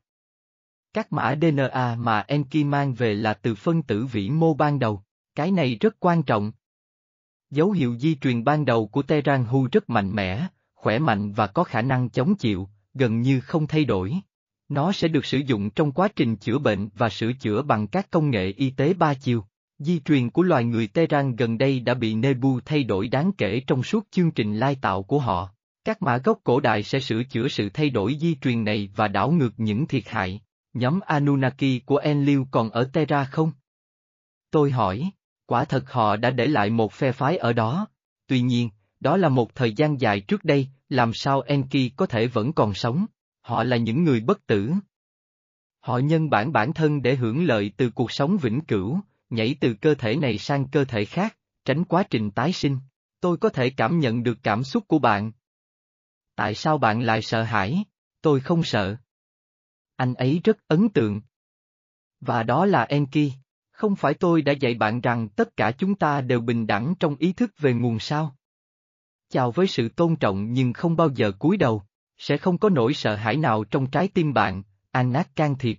Các 0.92 1.12
mã 1.12 1.34
DNA 1.40 1.96
mà 1.98 2.20
Enki 2.20 2.64
mang 2.64 2.94
về 2.94 3.14
là 3.14 3.34
từ 3.34 3.54
phân 3.54 3.82
tử 3.82 4.06
vĩ 4.06 4.30
mô 4.30 4.54
ban 4.54 4.78
đầu, 4.78 5.02
cái 5.34 5.50
này 5.50 5.74
rất 5.80 5.96
quan 6.00 6.22
trọng. 6.22 6.52
Dấu 7.50 7.70
hiệu 7.70 7.96
di 7.98 8.14
truyền 8.14 8.44
ban 8.44 8.64
đầu 8.64 8.88
của 8.88 9.02
Tehran 9.02 9.44
Hu 9.44 9.68
rất 9.72 9.90
mạnh 9.90 10.10
mẽ, 10.14 10.46
khỏe 10.74 10.98
mạnh 10.98 11.32
và 11.32 11.46
có 11.46 11.64
khả 11.64 11.82
năng 11.82 12.08
chống 12.08 12.34
chịu, 12.34 12.68
gần 12.94 13.20
như 13.20 13.40
không 13.40 13.66
thay 13.66 13.84
đổi. 13.84 14.14
Nó 14.68 14.92
sẽ 14.92 15.08
được 15.08 15.24
sử 15.24 15.38
dụng 15.38 15.70
trong 15.70 15.92
quá 15.92 16.08
trình 16.16 16.36
chữa 16.36 16.58
bệnh 16.58 16.88
và 16.94 17.08
sửa 17.08 17.32
chữa 17.32 17.62
bằng 17.62 17.86
các 17.86 18.10
công 18.10 18.30
nghệ 18.30 18.46
y 18.46 18.70
tế 18.70 18.94
ba 18.94 19.14
chiều. 19.14 19.44
Di 19.78 20.00
truyền 20.00 20.30
của 20.30 20.42
loài 20.42 20.64
người 20.64 20.86
Tehran 20.86 21.36
gần 21.36 21.58
đây 21.58 21.80
đã 21.80 21.94
bị 21.94 22.14
Nebu 22.14 22.60
thay 22.64 22.84
đổi 22.84 23.08
đáng 23.08 23.32
kể 23.38 23.60
trong 23.66 23.82
suốt 23.82 24.06
chương 24.10 24.30
trình 24.30 24.56
lai 24.56 24.76
tạo 24.80 25.02
của 25.02 25.18
họ. 25.18 25.50
Các 25.84 26.02
mã 26.02 26.16
gốc 26.18 26.40
cổ 26.44 26.60
đại 26.60 26.82
sẽ 26.82 27.00
sửa 27.00 27.22
chữa 27.24 27.48
sự 27.48 27.68
thay 27.68 27.90
đổi 27.90 28.16
di 28.20 28.34
truyền 28.34 28.64
này 28.64 28.88
và 28.96 29.08
đảo 29.08 29.30
ngược 29.30 29.52
những 29.56 29.86
thiệt 29.86 30.08
hại. 30.08 30.40
Nhóm 30.74 31.00
Anunnaki 31.00 31.84
của 31.86 31.96
Enlil 31.96 32.40
còn 32.50 32.70
ở 32.70 32.90
Terra 32.92 33.24
không? 33.24 33.52
Tôi 34.50 34.70
hỏi, 34.70 35.10
quả 35.46 35.64
thật 35.64 35.92
họ 35.92 36.16
đã 36.16 36.30
để 36.30 36.46
lại 36.46 36.70
một 36.70 36.92
phe 36.92 37.12
phái 37.12 37.36
ở 37.36 37.52
đó. 37.52 37.86
Tuy 38.26 38.40
nhiên, 38.40 38.70
đó 39.00 39.16
là 39.16 39.28
một 39.28 39.54
thời 39.54 39.72
gian 39.72 40.00
dài 40.00 40.20
trước 40.20 40.44
đây, 40.44 40.68
làm 40.88 41.12
sao 41.14 41.40
Enki 41.40 41.92
có 41.96 42.06
thể 42.06 42.26
vẫn 42.26 42.52
còn 42.52 42.74
sống? 42.74 43.06
Họ 43.40 43.64
là 43.64 43.76
những 43.76 44.04
người 44.04 44.20
bất 44.20 44.46
tử. 44.46 44.72
Họ 45.80 45.98
nhân 45.98 46.30
bản 46.30 46.52
bản 46.52 46.72
thân 46.72 47.02
để 47.02 47.14
hưởng 47.14 47.44
lợi 47.44 47.72
từ 47.76 47.90
cuộc 47.90 48.12
sống 48.12 48.36
vĩnh 48.36 48.60
cửu, 48.60 49.00
nhảy 49.30 49.56
từ 49.60 49.74
cơ 49.74 49.94
thể 49.94 50.16
này 50.16 50.38
sang 50.38 50.68
cơ 50.68 50.84
thể 50.84 51.04
khác, 51.04 51.36
tránh 51.64 51.84
quá 51.84 52.02
trình 52.10 52.30
tái 52.30 52.52
sinh. 52.52 52.78
Tôi 53.20 53.36
có 53.36 53.48
thể 53.48 53.70
cảm 53.70 53.98
nhận 53.98 54.22
được 54.22 54.38
cảm 54.42 54.64
xúc 54.64 54.84
của 54.88 54.98
bạn. 54.98 55.32
Tại 56.34 56.54
sao 56.54 56.78
bạn 56.78 57.00
lại 57.00 57.22
sợ 57.22 57.42
hãi? 57.42 57.84
Tôi 58.20 58.40
không 58.40 58.62
sợ. 58.62 58.96
Anh 59.96 60.14
ấy 60.14 60.40
rất 60.44 60.68
ấn 60.68 60.88
tượng. 60.88 61.20
Và 62.20 62.42
đó 62.42 62.66
là 62.66 62.82
Enki. 62.82 63.32
Không 63.70 63.96
phải 63.96 64.14
tôi 64.14 64.42
đã 64.42 64.52
dạy 64.52 64.74
bạn 64.74 65.00
rằng 65.00 65.28
tất 65.28 65.56
cả 65.56 65.72
chúng 65.78 65.94
ta 65.94 66.20
đều 66.20 66.40
bình 66.40 66.66
đẳng 66.66 66.94
trong 67.00 67.16
ý 67.18 67.32
thức 67.32 67.50
về 67.58 67.72
nguồn 67.72 67.98
sao? 67.98 68.36
chào 69.28 69.50
với 69.50 69.66
sự 69.66 69.88
tôn 69.88 70.16
trọng 70.16 70.52
nhưng 70.52 70.72
không 70.72 70.96
bao 70.96 71.08
giờ 71.14 71.32
cúi 71.38 71.56
đầu, 71.56 71.82
sẽ 72.18 72.36
không 72.36 72.58
có 72.58 72.68
nỗi 72.68 72.94
sợ 72.94 73.16
hãi 73.16 73.36
nào 73.36 73.64
trong 73.64 73.90
trái 73.90 74.08
tim 74.08 74.32
bạn, 74.32 74.62
Anak 74.90 75.36
can 75.36 75.58
thiệp. 75.58 75.78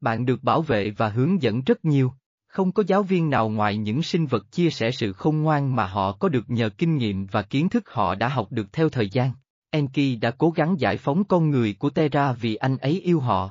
Bạn 0.00 0.26
được 0.26 0.42
bảo 0.42 0.62
vệ 0.62 0.90
và 0.90 1.08
hướng 1.08 1.42
dẫn 1.42 1.62
rất 1.62 1.84
nhiều, 1.84 2.12
không 2.52 2.72
có 2.72 2.82
giáo 2.86 3.02
viên 3.02 3.30
nào 3.30 3.48
ngoài 3.48 3.76
những 3.76 4.02
sinh 4.02 4.26
vật 4.26 4.52
chia 4.52 4.70
sẻ 4.70 4.90
sự 4.90 5.12
khôn 5.12 5.42
ngoan 5.42 5.76
mà 5.76 5.86
họ 5.86 6.12
có 6.12 6.28
được 6.28 6.50
nhờ 6.50 6.68
kinh 6.68 6.96
nghiệm 6.96 7.26
và 7.26 7.42
kiến 7.42 7.68
thức 7.68 7.90
họ 7.90 8.14
đã 8.14 8.28
học 8.28 8.46
được 8.50 8.72
theo 8.72 8.88
thời 8.88 9.08
gian. 9.08 9.32
Enki 9.70 10.20
đã 10.20 10.30
cố 10.30 10.50
gắng 10.50 10.76
giải 10.78 10.96
phóng 10.96 11.24
con 11.24 11.50
người 11.50 11.74
của 11.78 11.90
Terra 11.90 12.32
vì 12.32 12.54
anh 12.54 12.76
ấy 12.76 13.00
yêu 13.00 13.20
họ. 13.20 13.50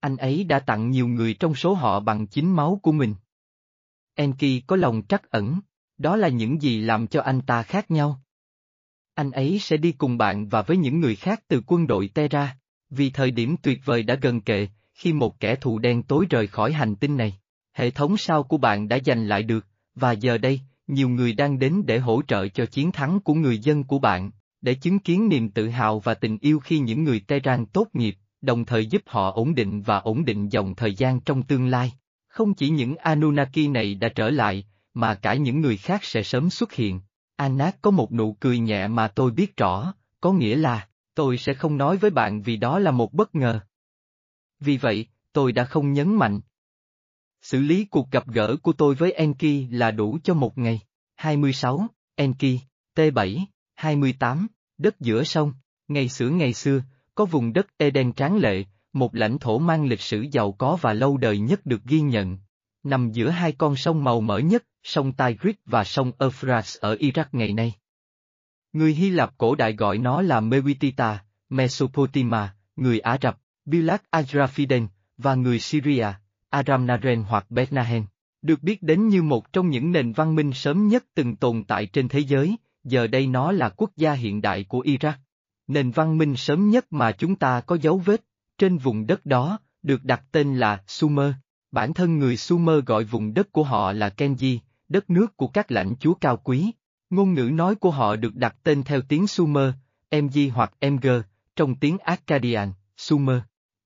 Anh 0.00 0.16
ấy 0.16 0.44
đã 0.44 0.58
tặng 0.58 0.90
nhiều 0.90 1.08
người 1.08 1.34
trong 1.34 1.54
số 1.54 1.74
họ 1.74 2.00
bằng 2.00 2.26
chính 2.26 2.56
máu 2.56 2.80
của 2.82 2.92
mình. 2.92 3.14
Enki 4.14 4.62
có 4.66 4.76
lòng 4.76 5.02
trắc 5.08 5.30
ẩn. 5.30 5.60
Đó 5.98 6.16
là 6.16 6.28
những 6.28 6.62
gì 6.62 6.80
làm 6.80 7.06
cho 7.06 7.20
anh 7.22 7.40
ta 7.40 7.62
khác 7.62 7.90
nhau. 7.90 8.22
Anh 9.14 9.30
ấy 9.30 9.58
sẽ 9.58 9.76
đi 9.76 9.92
cùng 9.92 10.18
bạn 10.18 10.48
và 10.48 10.62
với 10.62 10.76
những 10.76 11.00
người 11.00 11.16
khác 11.16 11.42
từ 11.48 11.62
quân 11.66 11.86
đội 11.86 12.08
Terra, 12.08 12.56
vì 12.90 13.10
thời 13.10 13.30
điểm 13.30 13.56
tuyệt 13.62 13.80
vời 13.84 14.02
đã 14.02 14.14
gần 14.14 14.40
kề, 14.40 14.68
khi 14.94 15.12
một 15.12 15.40
kẻ 15.40 15.56
thù 15.56 15.78
đen 15.78 16.02
tối 16.02 16.26
rời 16.30 16.46
khỏi 16.46 16.72
hành 16.72 16.96
tinh 16.96 17.16
này. 17.16 17.41
Hệ 17.72 17.90
thống 17.90 18.16
sao 18.16 18.42
của 18.42 18.56
bạn 18.58 18.88
đã 18.88 18.98
giành 19.06 19.26
lại 19.26 19.42
được, 19.42 19.66
và 19.94 20.12
giờ 20.12 20.38
đây, 20.38 20.60
nhiều 20.86 21.08
người 21.08 21.32
đang 21.32 21.58
đến 21.58 21.82
để 21.86 21.98
hỗ 21.98 22.22
trợ 22.22 22.48
cho 22.48 22.66
chiến 22.66 22.92
thắng 22.92 23.20
của 23.20 23.34
người 23.34 23.58
dân 23.58 23.84
của 23.84 23.98
bạn, 23.98 24.30
để 24.60 24.74
chứng 24.74 24.98
kiến 24.98 25.28
niềm 25.28 25.50
tự 25.50 25.68
hào 25.68 26.00
và 26.00 26.14
tình 26.14 26.38
yêu 26.38 26.60
khi 26.60 26.78
những 26.78 27.04
người 27.04 27.20
Terran 27.20 27.66
tốt 27.66 27.88
nghiệp, 27.92 28.16
đồng 28.40 28.64
thời 28.64 28.86
giúp 28.86 29.02
họ 29.06 29.30
ổn 29.30 29.54
định 29.54 29.82
và 29.82 29.98
ổn 29.98 30.24
định 30.24 30.48
dòng 30.48 30.74
thời 30.74 30.94
gian 30.94 31.20
trong 31.20 31.42
tương 31.42 31.66
lai. 31.66 31.92
Không 32.28 32.54
chỉ 32.54 32.68
những 32.68 32.96
Anunnaki 32.96 33.68
này 33.70 33.94
đã 33.94 34.08
trở 34.08 34.30
lại, 34.30 34.64
mà 34.94 35.14
cả 35.14 35.34
những 35.34 35.60
người 35.60 35.76
khác 35.76 36.04
sẽ 36.04 36.22
sớm 36.22 36.50
xuất 36.50 36.72
hiện. 36.72 37.00
Anak 37.36 37.82
có 37.82 37.90
một 37.90 38.12
nụ 38.12 38.36
cười 38.40 38.58
nhẹ 38.58 38.88
mà 38.88 39.08
tôi 39.08 39.30
biết 39.30 39.56
rõ, 39.56 39.94
có 40.20 40.32
nghĩa 40.32 40.56
là, 40.56 40.88
tôi 41.14 41.38
sẽ 41.38 41.54
không 41.54 41.76
nói 41.76 41.96
với 41.96 42.10
bạn 42.10 42.42
vì 42.42 42.56
đó 42.56 42.78
là 42.78 42.90
một 42.90 43.12
bất 43.12 43.34
ngờ. 43.34 43.60
Vì 44.60 44.76
vậy, 44.76 45.06
tôi 45.32 45.52
đã 45.52 45.64
không 45.64 45.92
nhấn 45.92 46.14
mạnh. 46.14 46.40
Xử 47.42 47.60
lý 47.60 47.84
cuộc 47.84 48.10
gặp 48.10 48.26
gỡ 48.26 48.56
của 48.62 48.72
tôi 48.72 48.94
với 48.94 49.12
Enki 49.12 49.66
là 49.70 49.90
đủ 49.90 50.18
cho 50.24 50.34
một 50.34 50.58
ngày. 50.58 50.80
26, 51.14 51.86
Enki, 52.14 52.58
T7, 52.96 53.44
28, 53.74 54.46
đất 54.78 55.00
giữa 55.00 55.24
sông, 55.24 55.52
ngày 55.88 56.08
xưa 56.08 56.28
ngày 56.28 56.52
xưa, 56.52 56.82
có 57.14 57.24
vùng 57.24 57.52
đất 57.52 57.66
Eden 57.76 58.12
tráng 58.12 58.36
lệ, 58.36 58.64
một 58.92 59.14
lãnh 59.14 59.38
thổ 59.38 59.58
mang 59.58 59.84
lịch 59.84 60.00
sử 60.00 60.26
giàu 60.32 60.52
có 60.52 60.78
và 60.80 60.92
lâu 60.92 61.16
đời 61.16 61.38
nhất 61.38 61.66
được 61.66 61.84
ghi 61.84 62.00
nhận. 62.00 62.38
Nằm 62.82 63.10
giữa 63.10 63.28
hai 63.28 63.52
con 63.52 63.76
sông 63.76 64.04
màu 64.04 64.20
mỡ 64.20 64.38
nhất, 64.38 64.64
sông 64.82 65.12
Tigris 65.12 65.56
và 65.66 65.84
sông 65.84 66.12
Euphrates 66.18 66.78
ở 66.78 66.94
Iraq 66.94 67.24
ngày 67.32 67.52
nay. 67.52 67.74
Người 68.72 68.94
Hy 68.94 69.10
Lạp 69.10 69.38
cổ 69.38 69.54
đại 69.54 69.72
gọi 69.72 69.98
nó 69.98 70.22
là 70.22 70.40
Mewitita, 70.40 71.16
Mesopotamia, 71.48 72.48
người 72.76 73.00
Ả 73.00 73.18
Rập, 73.22 73.38
Bilat 73.64 74.02
Ajrafiden, 74.10 74.86
và 75.16 75.34
người 75.34 75.58
Syria, 75.58 76.06
Aramnaren 76.52 77.22
hoặc 77.22 77.50
Bethnahem, 77.50 78.04
được 78.42 78.62
biết 78.62 78.82
đến 78.82 79.08
như 79.08 79.22
một 79.22 79.52
trong 79.52 79.70
những 79.70 79.92
nền 79.92 80.12
văn 80.12 80.34
minh 80.34 80.52
sớm 80.52 80.88
nhất 80.88 81.04
từng 81.14 81.36
tồn 81.36 81.64
tại 81.64 81.86
trên 81.86 82.08
thế 82.08 82.18
giới, 82.18 82.56
giờ 82.84 83.06
đây 83.06 83.26
nó 83.26 83.52
là 83.52 83.68
quốc 83.68 83.90
gia 83.96 84.12
hiện 84.12 84.42
đại 84.42 84.64
của 84.64 84.82
Iraq. 84.82 85.12
Nền 85.66 85.90
văn 85.90 86.18
minh 86.18 86.36
sớm 86.36 86.70
nhất 86.70 86.92
mà 86.92 87.12
chúng 87.12 87.36
ta 87.36 87.60
có 87.60 87.76
dấu 87.76 87.98
vết, 87.98 88.24
trên 88.58 88.78
vùng 88.78 89.06
đất 89.06 89.26
đó, 89.26 89.58
được 89.82 90.04
đặt 90.04 90.22
tên 90.32 90.56
là 90.56 90.82
Sumer. 90.86 91.32
Bản 91.70 91.94
thân 91.94 92.18
người 92.18 92.36
Sumer 92.36 92.84
gọi 92.86 93.04
vùng 93.04 93.34
đất 93.34 93.52
của 93.52 93.64
họ 93.64 93.92
là 93.92 94.08
Kenji, 94.08 94.58
đất 94.88 95.10
nước 95.10 95.36
của 95.36 95.46
các 95.48 95.70
lãnh 95.70 95.94
chúa 96.00 96.14
cao 96.14 96.36
quý. 96.36 96.72
Ngôn 97.10 97.34
ngữ 97.34 97.50
nói 97.52 97.74
của 97.74 97.90
họ 97.90 98.16
được 98.16 98.34
đặt 98.34 98.56
tên 98.62 98.82
theo 98.82 99.00
tiếng 99.08 99.26
Sumer, 99.26 99.70
MG 100.10 100.50
hoặc 100.54 100.72
MG, 100.80 101.06
trong 101.56 101.74
tiếng 101.74 101.98
Akkadian, 101.98 102.72
Sumer. 102.96 103.38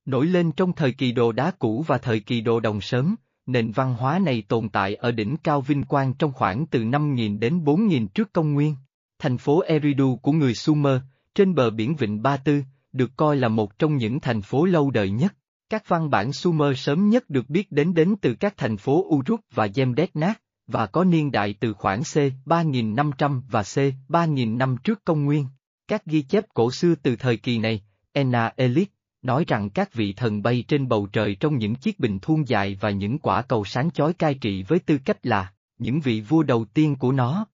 Nổi 0.06 0.26
lên 0.26 0.52
trong 0.52 0.72
thời 0.72 0.92
kỳ 0.92 1.12
đồ 1.12 1.32
đá 1.32 1.50
cũ 1.58 1.84
và 1.86 1.98
thời 1.98 2.20
kỳ 2.20 2.40
đồ 2.40 2.60
đồng 2.60 2.80
sớm, 2.80 3.16
nền 3.46 3.70
văn 3.70 3.94
hóa 3.94 4.18
này 4.18 4.42
tồn 4.48 4.68
tại 4.68 4.94
ở 4.94 5.12
đỉnh 5.12 5.36
cao 5.36 5.60
vinh 5.60 5.82
quang 5.82 6.14
trong 6.14 6.32
khoảng 6.32 6.66
từ 6.66 6.80
5.000 6.80 7.38
đến 7.38 7.64
4.000 7.64 8.06
trước 8.06 8.32
công 8.32 8.54
nguyên. 8.54 8.76
Thành 9.18 9.38
phố 9.38 9.60
Eridu 9.60 10.16
của 10.16 10.32
người 10.32 10.54
Sumer, 10.54 11.00
trên 11.34 11.54
bờ 11.54 11.70
biển 11.70 11.96
Vịnh 11.96 12.22
Ba 12.22 12.36
Tư, 12.36 12.62
được 12.92 13.10
coi 13.16 13.36
là 13.36 13.48
một 13.48 13.78
trong 13.78 13.96
những 13.96 14.20
thành 14.20 14.42
phố 14.42 14.64
lâu 14.64 14.90
đời 14.90 15.10
nhất. 15.10 15.34
Các 15.70 15.88
văn 15.88 16.10
bản 16.10 16.32
Sumer 16.32 16.78
sớm 16.78 17.08
nhất 17.08 17.30
được 17.30 17.50
biết 17.50 17.72
đến 17.72 17.94
đến 17.94 18.14
từ 18.20 18.34
các 18.34 18.56
thành 18.56 18.76
phố 18.76 19.04
Uruk 19.14 19.40
và 19.54 19.66
Jemdet 19.66 20.34
và 20.66 20.86
có 20.86 21.04
niên 21.04 21.30
đại 21.30 21.54
từ 21.60 21.72
khoảng 21.72 22.02
C 22.02 22.16
3500 22.44 23.42
và 23.50 23.62
C 23.62 23.76
3000 24.08 24.58
năm 24.58 24.76
trước 24.84 25.04
công 25.04 25.24
nguyên. 25.24 25.46
Các 25.88 26.04
ghi 26.06 26.22
chép 26.22 26.44
cổ 26.54 26.70
xưa 26.70 26.94
từ 26.94 27.16
thời 27.16 27.36
kỳ 27.36 27.58
này, 27.58 27.82
Ena 28.12 28.52
Elit, 28.56 28.88
nói 29.26 29.44
rằng 29.46 29.70
các 29.70 29.94
vị 29.94 30.12
thần 30.12 30.42
bay 30.42 30.64
trên 30.68 30.88
bầu 30.88 31.08
trời 31.12 31.34
trong 31.34 31.58
những 31.58 31.74
chiếc 31.74 31.98
bình 31.98 32.18
thuôn 32.18 32.48
dài 32.48 32.78
và 32.80 32.90
những 32.90 33.18
quả 33.18 33.42
cầu 33.42 33.64
sáng 33.64 33.90
chói 33.90 34.12
cai 34.12 34.34
trị 34.34 34.62
với 34.62 34.78
tư 34.78 34.98
cách 35.04 35.26
là 35.26 35.52
những 35.78 36.00
vị 36.00 36.20
vua 36.20 36.42
đầu 36.42 36.64
tiên 36.64 36.96
của 36.96 37.12
nó. 37.12 37.46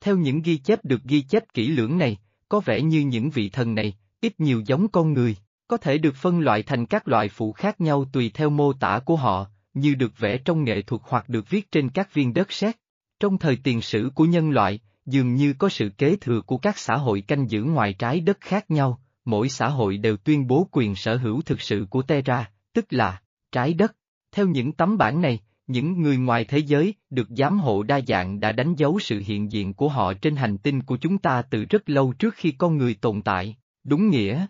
Theo 0.00 0.16
những 0.16 0.42
ghi 0.42 0.56
chép 0.56 0.84
được 0.84 1.04
ghi 1.04 1.22
chép 1.22 1.44
kỹ 1.54 1.68
lưỡng 1.68 1.98
này, 1.98 2.16
có 2.48 2.60
vẻ 2.60 2.82
như 2.82 3.00
những 3.00 3.30
vị 3.30 3.48
thần 3.48 3.74
này, 3.74 3.94
ít 4.20 4.40
nhiều 4.40 4.62
giống 4.66 4.88
con 4.88 5.12
người, 5.12 5.36
có 5.68 5.76
thể 5.76 5.98
được 5.98 6.14
phân 6.14 6.40
loại 6.40 6.62
thành 6.62 6.86
các 6.86 7.08
loại 7.08 7.28
phụ 7.28 7.52
khác 7.52 7.80
nhau 7.80 8.04
tùy 8.12 8.30
theo 8.34 8.50
mô 8.50 8.72
tả 8.72 9.00
của 9.04 9.16
họ, 9.16 9.46
như 9.74 9.94
được 9.94 10.18
vẽ 10.18 10.38
trong 10.38 10.64
nghệ 10.64 10.82
thuật 10.82 11.02
hoặc 11.04 11.28
được 11.28 11.50
viết 11.50 11.70
trên 11.70 11.88
các 11.88 12.14
viên 12.14 12.34
đất 12.34 12.52
sét. 12.52 12.76
Trong 13.20 13.38
thời 13.38 13.58
tiền 13.64 13.80
sử 13.80 14.10
của 14.14 14.24
nhân 14.24 14.50
loại, 14.50 14.80
dường 15.06 15.34
như 15.34 15.52
có 15.52 15.68
sự 15.68 15.88
kế 15.98 16.16
thừa 16.16 16.40
của 16.40 16.58
các 16.58 16.78
xã 16.78 16.96
hội 16.96 17.20
canh 17.20 17.50
giữ 17.50 17.62
ngoài 17.62 17.92
trái 17.92 18.20
đất 18.20 18.40
khác 18.40 18.70
nhau, 18.70 19.01
mỗi 19.24 19.48
xã 19.48 19.68
hội 19.68 19.96
đều 19.96 20.16
tuyên 20.16 20.46
bố 20.46 20.68
quyền 20.70 20.94
sở 20.94 21.16
hữu 21.16 21.42
thực 21.42 21.60
sự 21.60 21.86
của 21.90 22.02
Terra, 22.02 22.50
tức 22.72 22.86
là 22.90 23.22
trái 23.52 23.74
đất. 23.74 23.96
Theo 24.32 24.46
những 24.46 24.72
tấm 24.72 24.98
bản 24.98 25.20
này, 25.20 25.40
những 25.66 26.02
người 26.02 26.16
ngoài 26.16 26.44
thế 26.44 26.58
giới 26.58 26.94
được 27.10 27.28
giám 27.30 27.58
hộ 27.58 27.82
đa 27.82 28.00
dạng 28.08 28.40
đã 28.40 28.52
đánh 28.52 28.74
dấu 28.74 28.98
sự 28.98 29.22
hiện 29.26 29.52
diện 29.52 29.74
của 29.74 29.88
họ 29.88 30.14
trên 30.14 30.36
hành 30.36 30.58
tinh 30.58 30.82
của 30.82 30.96
chúng 30.96 31.18
ta 31.18 31.42
từ 31.42 31.64
rất 31.64 31.90
lâu 31.90 32.12
trước 32.12 32.34
khi 32.34 32.52
con 32.52 32.78
người 32.78 32.94
tồn 32.94 33.22
tại, 33.22 33.56
đúng 33.84 34.08
nghĩa. 34.08 34.46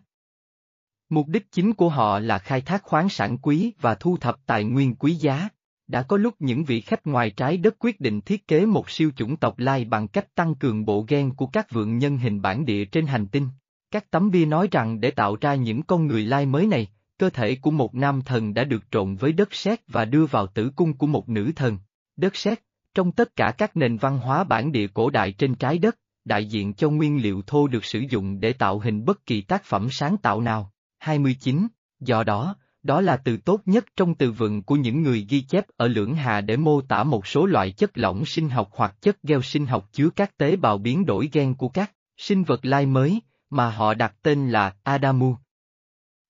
Mục 1.09 1.29
đích 1.29 1.53
chính 1.53 1.73
của 1.73 1.89
họ 1.89 2.19
là 2.19 2.39
khai 2.39 2.61
thác 2.61 2.83
khoáng 2.83 3.09
sản 3.09 3.39
quý 3.39 3.73
và 3.81 3.95
thu 3.95 4.17
thập 4.17 4.47
tài 4.47 4.65
nguyên 4.65 4.95
quý 4.95 5.15
giá. 5.15 5.49
Đã 5.87 6.03
có 6.03 6.17
lúc 6.17 6.35
những 6.39 6.65
vị 6.65 6.81
khách 6.81 7.07
ngoài 7.07 7.31
trái 7.31 7.57
đất 7.57 7.77
quyết 7.79 8.01
định 8.01 8.21
thiết 8.21 8.49
kế 8.49 8.67
một 8.67 8.91
siêu 8.91 9.11
chủng 9.17 9.37
tộc 9.37 9.59
lai 9.59 9.85
bằng 9.85 10.09
cách 10.09 10.35
tăng 10.35 10.55
cường 10.55 10.85
bộ 10.85 11.05
gen 11.09 11.35
của 11.35 11.47
các 11.47 11.71
vượng 11.71 11.99
nhân 11.99 12.19
hình 12.19 12.43
bản 12.43 12.65
địa 12.65 12.85
trên 12.85 13.07
hành 13.07 13.27
tinh. 13.27 13.49
Các 13.93 14.11
tấm 14.11 14.31
bia 14.31 14.45
nói 14.45 14.69
rằng 14.71 15.01
để 15.01 15.11
tạo 15.11 15.37
ra 15.41 15.55
những 15.55 15.83
con 15.83 16.07
người 16.07 16.25
lai 16.25 16.47
mới 16.47 16.67
này, 16.67 16.87
cơ 17.19 17.31
thể 17.31 17.55
của 17.55 17.71
một 17.71 17.95
nam 17.95 18.23
thần 18.23 18.55
đã 18.55 18.65
được 18.65 18.83
trộn 18.91 19.15
với 19.15 19.33
đất 19.33 19.55
sét 19.55 19.81
và 19.89 20.05
đưa 20.05 20.27
vào 20.27 20.47
tử 20.47 20.71
cung 20.77 20.93
của 20.93 21.07
một 21.07 21.29
nữ 21.29 21.53
thần. 21.57 21.79
Đất 22.17 22.37
sét, 22.37 22.61
trong 22.95 23.13
tất 23.13 23.37
cả 23.37 23.55
các 23.59 23.77
nền 23.77 23.97
văn 23.97 24.19
hóa 24.19 24.45
bản 24.45 24.73
địa 24.73 24.87
cổ 24.87 25.11
đại 25.11 25.33
trên 25.33 25.55
trái 25.55 25.79
đất, 25.79 25.99
đại 26.25 26.47
diện 26.47 26.75
cho 26.75 26.91
nguyên 26.91 27.23
liệu 27.23 27.43
thô 27.47 27.69
được 27.69 27.85
sử 27.85 28.01
dụng 28.11 28.41
để 28.41 28.53
tạo 28.53 28.79
hình 28.79 29.05
bất 29.05 29.27
kỳ 29.27 29.41
tác 29.41 29.65
phẩm 29.65 29.91
sáng 29.91 30.17
tạo 30.17 30.41
nào. 30.41 30.73
29, 30.99 31.67
do 32.01 32.25
đó, 32.25 32.57
đó 32.83 33.01
là 33.01 33.17
từ 33.17 33.37
tốt 33.37 33.61
nhất 33.67 33.85
trong 33.97 34.15
từ 34.15 34.33
vựng 34.33 34.63
của 34.63 34.77
những 34.77 35.03
người 35.03 35.27
ghi 35.29 35.41
chép 35.41 35.65
ở 35.77 35.89
lưỡng 35.89 36.15
hà 36.15 36.41
để 36.41 36.57
mô 36.57 36.81
tả 36.81 37.05
một 37.05 37.27
số 37.27 37.47
loại 37.47 37.73
chất 37.73 37.99
lỏng 37.99 38.25
sinh 38.25 38.49
học 38.49 38.71
hoặc 38.73 39.03
chất 39.03 39.23
gheo 39.23 39.43
sinh 39.43 39.67
học 39.67 39.89
chứa 39.93 40.09
các 40.17 40.37
tế 40.37 40.57
bào 40.57 40.79
biến 40.79 41.07
đổi 41.07 41.31
gen 41.33 41.55
của 41.55 41.69
các 41.69 41.93
sinh 42.17 42.45
vật 42.45 42.65
lai 42.65 42.87
mới, 42.87 43.21
mà 43.53 43.71
họ 43.71 43.95
đặt 43.95 44.15
tên 44.23 44.51
là 44.51 44.75
Adamu. 44.83 45.37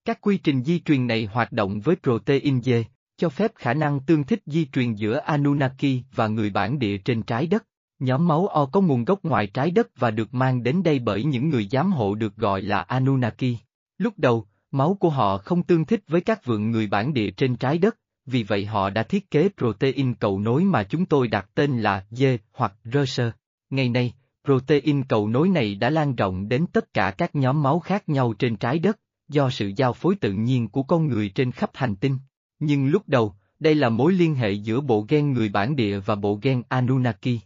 Các 0.05 0.21
quy 0.21 0.39
trình 0.39 0.65
di 0.65 0.81
truyền 0.81 1.07
này 1.07 1.29
hoạt 1.33 1.53
động 1.53 1.81
với 1.81 1.97
protein 2.03 2.63
dê, 2.63 2.85
cho 3.17 3.29
phép 3.29 3.53
khả 3.55 3.75
năng 3.75 4.01
tương 4.01 4.25
thích 4.25 4.43
di 4.47 4.67
truyền 4.67 4.95
giữa 4.95 5.19
Anunnaki 5.19 6.03
và 6.15 6.29
người 6.29 6.51
bản 6.51 6.79
địa 6.79 6.99
trên 6.99 7.23
trái 7.23 7.47
đất. 7.47 7.67
Nhóm 7.99 8.29
máu 8.29 8.47
O 8.47 8.67
có 8.67 8.81
nguồn 8.81 9.05
gốc 9.05 9.23
ngoài 9.23 9.47
trái 9.47 9.71
đất 9.71 9.89
và 9.97 10.11
được 10.11 10.35
mang 10.35 10.63
đến 10.63 10.83
đây 10.83 10.99
bởi 10.99 11.25
những 11.25 11.49
người 11.49 11.69
giám 11.71 11.93
hộ 11.93 12.15
được 12.15 12.37
gọi 12.37 12.63
là 12.63 12.81
Anunnaki. 12.83 13.57
Lúc 13.99 14.15
đầu, 14.17 14.47
máu 14.71 14.97
của 15.01 15.11
họ 15.11 15.39
không 15.39 15.63
tương 15.63 15.85
thích 15.85 16.05
với 16.09 16.21
các 16.21 16.45
vượng 16.45 16.71
người 16.71 16.87
bản 16.87 17.15
địa 17.15 17.31
trên 17.31 17.57
trái 17.57 17.79
đất, 17.79 17.99
vì 18.27 18.43
vậy 18.43 18.67
họ 18.67 18.91
đã 18.91 19.03
thiết 19.03 19.31
kế 19.31 19.49
protein 19.59 20.15
cầu 20.15 20.39
nối 20.39 20.65
mà 20.65 20.85
chúng 20.85 21.07
tôi 21.07 21.29
đặt 21.29 21.51
tên 21.55 21.81
là 21.81 22.05
D 22.11 22.25
hoặc 22.53 22.75
Rơ 22.85 23.31
Ngày 23.71 23.89
nay, 23.89 24.13
protein 24.45 25.05
cầu 25.05 25.29
nối 25.29 25.49
này 25.49 25.75
đã 25.75 25.91
lan 25.91 26.17
rộng 26.17 26.49
đến 26.49 26.67
tất 26.73 26.95
cả 26.95 27.11
các 27.11 27.35
nhóm 27.35 27.63
máu 27.63 27.81
khác 27.81 28.09
nhau 28.09 28.33
trên 28.39 28.57
trái 28.57 28.79
đất, 28.79 29.01
do 29.29 29.51
sự 29.51 29.73
giao 29.77 29.93
phối 29.93 30.15
tự 30.17 30.33
nhiên 30.33 30.69
của 30.69 30.83
con 30.83 31.09
người 31.09 31.29
trên 31.29 31.53
khắp 31.53 31.71
hành 31.75 31.97
tinh. 31.97 32.19
Nhưng 32.59 32.87
lúc 32.87 33.03
đầu, 33.07 33.35
đây 33.61 33.75
là 33.75 33.89
mối 33.89 34.13
liên 34.13 34.35
hệ 34.35 34.53
giữa 34.53 34.81
bộ 34.81 35.07
gen 35.09 35.33
người 35.33 35.49
bản 35.49 35.77
địa 35.77 35.99
và 35.99 36.15
bộ 36.15 36.39
gen 36.43 36.63
Anunnaki. 36.69 37.39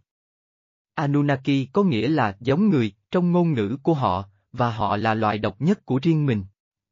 Anunnaki 0.95 1.67
có 1.73 1.83
nghĩa 1.83 2.09
là 2.09 2.37
giống 2.41 2.69
người 2.69 2.93
trong 3.11 3.33
ngôn 3.33 3.53
ngữ 3.53 3.77
của 3.83 3.95
họ, 3.95 4.25
và 4.53 4.71
họ 4.71 4.97
là 4.97 5.15
loài 5.15 5.39
độc 5.39 5.61
nhất 5.61 5.87
của 5.87 5.99
riêng 6.03 6.27
mình. 6.27 6.45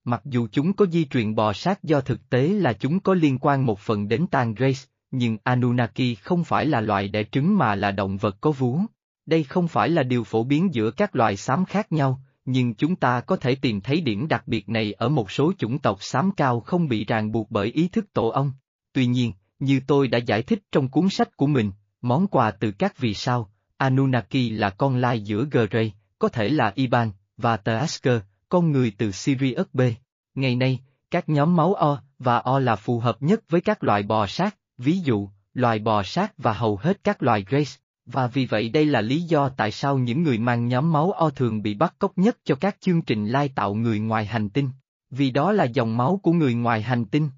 Mặc 0.04 0.22
dù 0.24 0.48
chúng 0.52 0.72
có 0.72 0.86
di 0.86 1.04
truyền 1.04 1.34
bò 1.34 1.52
sát 1.52 1.84
do 1.84 2.00
thực 2.00 2.30
tế 2.30 2.48
là 2.48 2.72
chúng 2.72 3.00
có 3.00 3.14
liên 3.14 3.38
quan 3.40 3.66
một 3.66 3.78
phần 3.80 4.08
đến 4.08 4.26
Tangrace, 4.26 4.80
nhưng 5.10 5.38
Anunnaki 5.44 6.18
không 6.22 6.44
phải 6.44 6.66
là 6.66 6.80
loài 6.80 7.08
đẻ 7.08 7.24
trứng 7.24 7.58
mà 7.58 7.74
là 7.74 7.90
động 7.90 8.16
vật 8.16 8.36
có 8.40 8.50
vú. 8.50 8.80
Đây 9.26 9.44
không 9.44 9.68
phải 9.68 9.88
là 9.88 10.02
điều 10.02 10.24
phổ 10.24 10.44
biến 10.44 10.74
giữa 10.74 10.90
các 10.90 11.16
loài 11.16 11.36
xám 11.36 11.64
khác 11.64 11.92
nhau, 11.92 12.20
nhưng 12.44 12.74
chúng 12.74 12.96
ta 12.96 13.20
có 13.20 13.36
thể 13.36 13.54
tìm 13.54 13.80
thấy 13.80 14.00
điểm 14.00 14.28
đặc 14.28 14.42
biệt 14.46 14.68
này 14.68 14.92
ở 14.92 15.08
một 15.08 15.30
số 15.30 15.52
chủng 15.58 15.78
tộc 15.78 16.02
xám 16.02 16.30
cao 16.36 16.60
không 16.60 16.88
bị 16.88 17.04
ràng 17.04 17.32
buộc 17.32 17.50
bởi 17.50 17.66
ý 17.66 17.88
thức 17.88 18.12
tổ 18.12 18.28
ong. 18.28 18.52
Tuy 18.92 19.06
nhiên, 19.06 19.32
như 19.58 19.80
tôi 19.86 20.08
đã 20.08 20.18
giải 20.18 20.42
thích 20.42 20.62
trong 20.72 20.88
cuốn 20.88 21.08
sách 21.08 21.36
của 21.36 21.46
mình, 21.46 21.72
món 22.02 22.26
quà 22.26 22.50
từ 22.50 22.70
các 22.70 22.98
vì 22.98 23.14
sao, 23.14 23.50
Anunnaki 23.76 24.50
là 24.50 24.70
con 24.70 24.96
lai 24.96 25.20
giữa 25.20 25.44
Grey, 25.44 25.92
có 26.18 26.28
thể 26.28 26.48
là 26.48 26.72
Iban, 26.74 27.10
và 27.36 27.56
Taasker, 27.56 28.20
con 28.48 28.72
người 28.72 28.92
từ 28.98 29.10
Sirius 29.10 29.66
B. 29.72 29.80
Ngày 30.34 30.56
nay, 30.56 30.80
các 31.10 31.28
nhóm 31.28 31.56
máu 31.56 31.74
O 31.74 32.02
và 32.18 32.36
O 32.36 32.58
là 32.58 32.76
phù 32.76 33.00
hợp 33.00 33.22
nhất 33.22 33.40
với 33.48 33.60
các 33.60 33.84
loài 33.84 34.02
bò 34.02 34.26
sát, 34.26 34.56
ví 34.78 34.98
dụ, 34.98 35.28
loài 35.54 35.78
bò 35.78 36.02
sát 36.02 36.32
và 36.38 36.52
hầu 36.52 36.76
hết 36.76 37.04
các 37.04 37.22
loài 37.22 37.44
Grace, 37.48 37.72
và 38.06 38.26
vì 38.26 38.46
vậy 38.46 38.68
đây 38.68 38.86
là 38.86 39.00
lý 39.00 39.20
do 39.20 39.48
tại 39.48 39.70
sao 39.70 39.98
những 39.98 40.22
người 40.22 40.38
mang 40.38 40.68
nhóm 40.68 40.92
máu 40.92 41.12
O 41.12 41.30
thường 41.30 41.62
bị 41.62 41.74
bắt 41.74 41.94
cóc 41.98 42.18
nhất 42.18 42.38
cho 42.44 42.54
các 42.54 42.76
chương 42.80 43.02
trình 43.02 43.26
lai 43.26 43.48
tạo 43.48 43.74
người 43.74 44.00
ngoài 44.00 44.26
hành 44.26 44.48
tinh, 44.48 44.70
vì 45.10 45.30
đó 45.30 45.52
là 45.52 45.64
dòng 45.64 45.96
máu 45.96 46.20
của 46.22 46.32
người 46.32 46.54
ngoài 46.54 46.82
hành 46.82 47.04
tinh. 47.04 47.30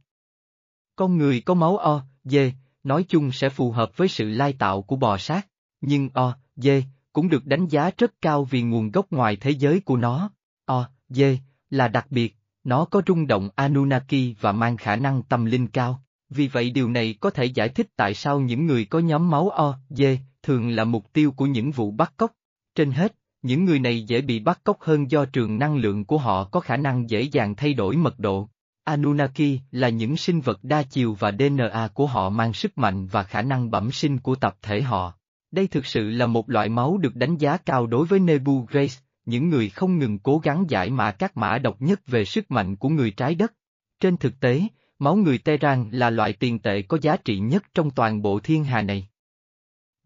Con 0.97 1.19
người 1.19 1.41
có 1.41 1.55
máu 1.55 1.77
O, 1.77 2.03
D, 2.25 2.37
nói 2.85 3.05
chung 3.09 3.33
sẽ 3.33 3.49
phù 3.49 3.71
hợp 3.71 3.97
với 3.97 4.09
sự 4.09 4.29
lai 4.29 4.53
tạo 4.53 4.83
của 4.83 4.97
bò 4.97 5.19
sát, 5.19 5.47
nhưng 5.81 6.09
O, 6.15 6.37
D, 6.57 6.69
cũng 7.13 7.29
được 7.29 7.47
đánh 7.47 7.67
giá 7.67 7.91
rất 7.99 8.13
cao 8.21 8.45
vì 8.45 8.63
nguồn 8.63 8.91
gốc 8.91 9.07
ngoài 9.11 9.37
thế 9.37 9.51
giới 9.51 9.81
của 9.81 9.97
nó. 9.97 10.31
O, 10.65 10.89
D, 11.09 11.23
là 11.71 11.89
đặc 11.89 12.07
biệt, 12.11 12.37
nó 12.65 12.85
có 12.85 13.03
rung 13.07 13.27
động 13.27 13.49
Anunnaki 13.55 14.35
và 14.41 14.53
mang 14.53 14.77
khả 14.77 14.97
năng 14.97 15.23
tâm 15.23 15.45
linh 15.45 15.67
cao, 15.67 16.03
vì 16.31 16.49
vậy 16.49 16.71
điều 16.71 16.91
này 16.91 17.15
có 17.21 17.31
thể 17.31 17.45
giải 17.45 17.69
thích 17.69 17.87
tại 17.97 18.15
sao 18.15 18.41
những 18.41 18.67
người 18.67 18.85
có 18.85 18.99
nhóm 18.99 19.31
máu 19.31 19.49
O, 19.49 19.79
D, 19.91 20.03
thường 20.47 20.69
là 20.69 20.85
mục 20.85 21.13
tiêu 21.13 21.33
của 21.33 21.47
những 21.47 21.71
vụ 21.71 21.91
bắt 21.91 22.13
cóc. 22.17 22.33
Trên 22.75 22.91
hết, 22.91 23.17
những 23.43 23.65
người 23.65 23.79
này 23.79 24.03
dễ 24.03 24.21
bị 24.21 24.41
bắt 24.41 24.61
cóc 24.65 24.81
hơn 24.81 25.11
do 25.11 25.25
trường 25.25 25.59
năng 25.59 25.77
lượng 25.77 26.05
của 26.05 26.19
họ 26.19 26.45
có 26.45 26.61
khả 26.61 26.77
năng 26.77 27.11
dễ 27.11 27.23
dàng 27.23 27.55
thay 27.57 27.75
đổi 27.75 27.97
mật 27.97 28.19
độ. 28.19 28.49
Anunnaki 28.85 29.59
là 29.71 29.89
những 29.89 30.17
sinh 30.17 30.41
vật 30.41 30.59
đa 30.63 30.83
chiều 30.83 31.15
và 31.15 31.33
DNA 31.33 31.89
của 31.95 32.07
họ 32.07 32.31
mang 32.31 32.53
sức 32.53 32.79
mạnh 32.79 33.07
và 33.07 33.23
khả 33.23 33.43
năng 33.43 33.71
bẩm 33.71 33.93
sinh 33.93 34.19
của 34.19 34.35
tập 34.35 34.57
thể 34.63 34.83
họ. 34.83 35.13
Đây 35.51 35.67
thực 35.67 35.87
sự 35.87 36.11
là 36.11 36.27
một 36.27 36.51
loại 36.51 36.69
máu 36.69 36.99
được 36.99 37.17
đánh 37.17 37.37
giá 37.37 37.57
cao 37.57 37.87
đối 37.87 38.07
với 38.07 38.19
Nebu 38.19 38.67
Grace, 38.71 38.95
những 39.25 39.49
người 39.49 39.69
không 39.69 39.99
ngừng 39.99 40.19
cố 40.19 40.39
gắng 40.39 40.65
giải 40.69 40.91
mã 40.91 41.11
các 41.11 41.37
mã 41.37 41.59
độc 41.59 41.83
nhất 41.83 42.01
về 42.07 42.25
sức 42.25 42.51
mạnh 42.51 42.77
của 42.77 42.89
người 42.89 43.11
trái 43.11 43.35
đất. 43.35 43.53
Trên 44.01 44.17
thực 44.17 44.41
tế, 44.41 44.63
máu 44.99 45.17
người 45.17 45.39
Tehran 45.39 45.91
là 45.93 46.11
loại 46.11 46.33
tiền 46.33 46.59
tệ 46.59 46.83
có 46.83 46.99
giá 47.03 47.17
trị 47.17 47.39
nhất 47.39 47.63
trong 47.75 47.91
toàn 47.91 48.23
bộ 48.23 48.41
thiên 48.41 48.65
hà 48.65 48.83
này. 48.83 49.09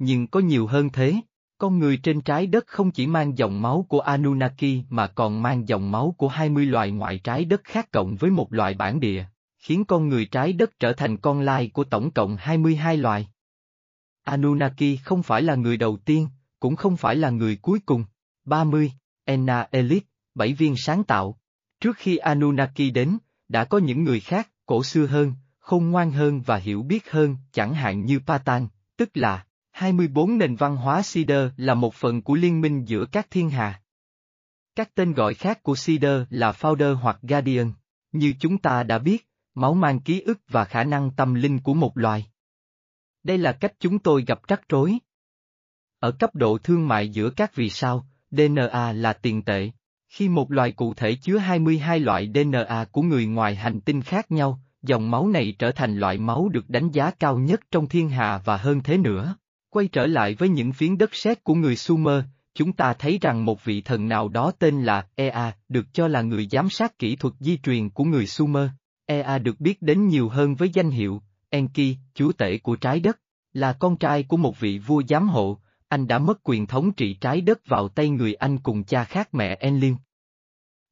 Nhưng 0.02 0.26
có 0.26 0.40
nhiều 0.40 0.66
hơn 0.66 0.90
thế, 0.92 1.14
con 1.59 1.78
người 1.78 1.97
trên 1.97 2.21
trái 2.21 2.47
đất 2.47 2.66
không 2.66 2.90
chỉ 2.90 3.07
mang 3.07 3.38
dòng 3.38 3.62
máu 3.62 3.87
của 3.88 4.00
Anunnaki 4.00 4.85
mà 4.88 5.07
còn 5.07 5.42
mang 5.42 5.69
dòng 5.69 5.90
máu 5.90 6.14
của 6.19 6.28
20 6.28 6.66
loài 6.66 6.90
ngoại 6.90 7.19
trái 7.25 7.45
đất 7.45 7.61
khác 7.64 7.88
cộng 7.92 8.16
với 8.16 8.30
một 8.30 8.52
loại 8.52 8.75
bản 8.75 9.00
địa, 9.00 9.25
khiến 9.59 9.85
con 9.85 10.09
người 10.09 10.26
trái 10.26 10.52
đất 10.52 10.78
trở 10.78 10.92
thành 10.92 11.16
con 11.16 11.40
lai 11.40 11.71
của 11.75 11.85
tổng 11.85 12.11
cộng 12.11 12.37
22 12.37 12.97
loài. 12.97 13.28
Anunnaki 14.23 14.99
không 15.04 15.23
phải 15.23 15.42
là 15.42 15.54
người 15.54 15.76
đầu 15.76 15.97
tiên, 16.04 16.28
cũng 16.61 16.76
không 16.76 16.97
phải 16.97 17.16
là 17.16 17.30
người 17.30 17.57
cuối 17.57 17.80
cùng. 17.87 18.04
30. 18.45 18.92
Enna 19.25 19.69
Elite, 19.71 20.07
bảy 20.35 20.52
viên 20.52 20.75
sáng 20.76 21.04
tạo. 21.04 21.38
Trước 21.80 21.97
khi 21.97 22.16
Anunnaki 22.16 22.92
đến, 22.95 23.19
đã 23.49 23.64
có 23.64 23.78
những 23.78 24.04
người 24.04 24.21
khác, 24.21 24.50
cổ 24.66 24.85
xưa 24.85 25.07
hơn, 25.07 25.35
khôn 25.59 25.90
ngoan 25.90 26.12
hơn 26.12 26.40
và 26.40 26.57
hiểu 26.57 26.83
biết 26.83 27.11
hơn, 27.11 27.37
chẳng 27.52 27.75
hạn 27.75 28.04
như 28.04 28.21
Patan, 28.26 28.69
tức 28.97 29.11
là 29.14 29.45
24 29.80 30.38
nền 30.38 30.56
văn 30.56 30.76
hóa 30.76 31.02
Sider 31.02 31.49
là 31.56 31.75
một 31.75 31.94
phần 31.94 32.22
của 32.22 32.34
liên 32.34 32.60
minh 32.60 32.84
giữa 32.84 33.06
các 33.12 33.26
thiên 33.30 33.50
hà. 33.50 33.82
Các 34.76 34.94
tên 34.94 35.12
gọi 35.12 35.34
khác 35.34 35.62
của 35.62 35.76
Sider 35.76 36.22
là 36.30 36.52
Founder 36.52 36.94
hoặc 36.94 37.18
Guardian. 37.22 37.72
Như 38.12 38.34
chúng 38.40 38.58
ta 38.58 38.82
đã 38.82 38.99
biết, 38.99 39.28
máu 39.54 39.75
mang 39.75 40.00
ký 40.00 40.20
ức 40.20 40.38
và 40.49 40.64
khả 40.64 40.84
năng 40.84 41.10
tâm 41.10 41.34
linh 41.34 41.58
của 41.58 41.75
một 41.75 41.99
loài. 41.99 42.26
Đây 43.22 43.38
là 43.38 43.52
cách 43.52 43.72
chúng 43.78 43.99
tôi 43.99 44.25
gặp 44.26 44.40
rắc 44.49 44.68
rối. 44.68 44.99
Ở 45.99 46.12
cấp 46.12 46.34
độ 46.34 46.58
thương 46.58 46.88
mại 46.88 47.08
giữa 47.08 47.30
các 47.30 47.54
vì 47.54 47.70
sao, 47.70 48.06
DNA 48.30 48.92
là 48.92 49.12
tiền 49.12 49.42
tệ. 49.42 49.70
Khi 50.08 50.28
một 50.28 50.52
loài 50.52 50.72
cụ 50.72 50.94
thể 50.94 51.14
chứa 51.22 51.38
22 51.38 52.00
loại 52.00 52.32
DNA 52.34 52.84
của 52.92 53.02
người 53.02 53.26
ngoài 53.26 53.54
hành 53.54 53.80
tinh 53.80 54.02
khác 54.02 54.30
nhau, 54.30 54.60
dòng 54.82 55.10
máu 55.10 55.28
này 55.28 55.56
trở 55.58 55.72
thành 55.72 55.96
loại 55.96 56.18
máu 56.18 56.49
được 56.49 56.70
đánh 56.70 56.90
giá 56.90 57.10
cao 57.10 57.38
nhất 57.38 57.60
trong 57.70 57.88
thiên 57.88 58.08
hà 58.08 58.38
và 58.44 58.56
hơn 58.56 58.80
thế 58.82 58.99
nữa. 58.99 59.37
Quay 59.71 59.89
trở 59.89 60.07
lại 60.07 60.35
với 60.35 60.49
những 60.49 60.73
phiến 60.73 60.99
đất 60.99 61.15
sét 61.15 61.45
của 61.45 61.55
người 61.55 61.77
Sumer, 61.77 62.25
chúng 62.55 62.73
ta 62.73 62.95
thấy 62.95 63.19
rằng 63.21 63.45
một 63.45 63.65
vị 63.65 63.81
thần 63.81 64.09
nào 64.09 64.29
đó 64.29 64.53
tên 64.59 64.83
là 64.83 65.07
Ea 65.15 65.53
được 65.69 65.87
cho 65.93 66.09
là 66.09 66.23
người 66.23 66.49
giám 66.50 66.71
sát 66.71 66.99
kỹ 66.99 67.17
thuật 67.17 67.35
di 67.41 67.59
truyền 67.62 67.91
của 67.91 68.05
người 68.05 68.27
Sumer. 68.27 68.69
Ea 69.07 69.39
được 69.39 69.61
biết 69.61 69.83
đến 69.83 70.09
nhiều 70.09 70.29
hơn 70.29 70.55
với 70.55 70.71
danh 70.75 70.91
hiệu 70.91 71.23
Enki, 71.50 71.97
chúa 72.15 72.33
tể 72.33 72.59
của 72.59 72.77
trái 72.77 73.00
đất, 73.00 73.21
là 73.53 73.73
con 73.73 73.97
trai 73.97 74.23
của 74.23 74.37
một 74.37 74.61
vị 74.61 74.79
vua 74.79 75.03
giám 75.09 75.29
hộ, 75.29 75.59
anh 75.89 76.07
đã 76.07 76.19
mất 76.19 76.41
quyền 76.43 76.67
thống 76.67 76.93
trị 76.93 77.15
trái 77.15 77.41
đất 77.41 77.61
vào 77.67 77.89
tay 77.89 78.09
người 78.09 78.35
anh 78.35 78.59
cùng 78.59 78.85
cha 78.85 79.05
khác 79.05 79.35
mẹ 79.35 79.57
Enlil. 79.61 79.95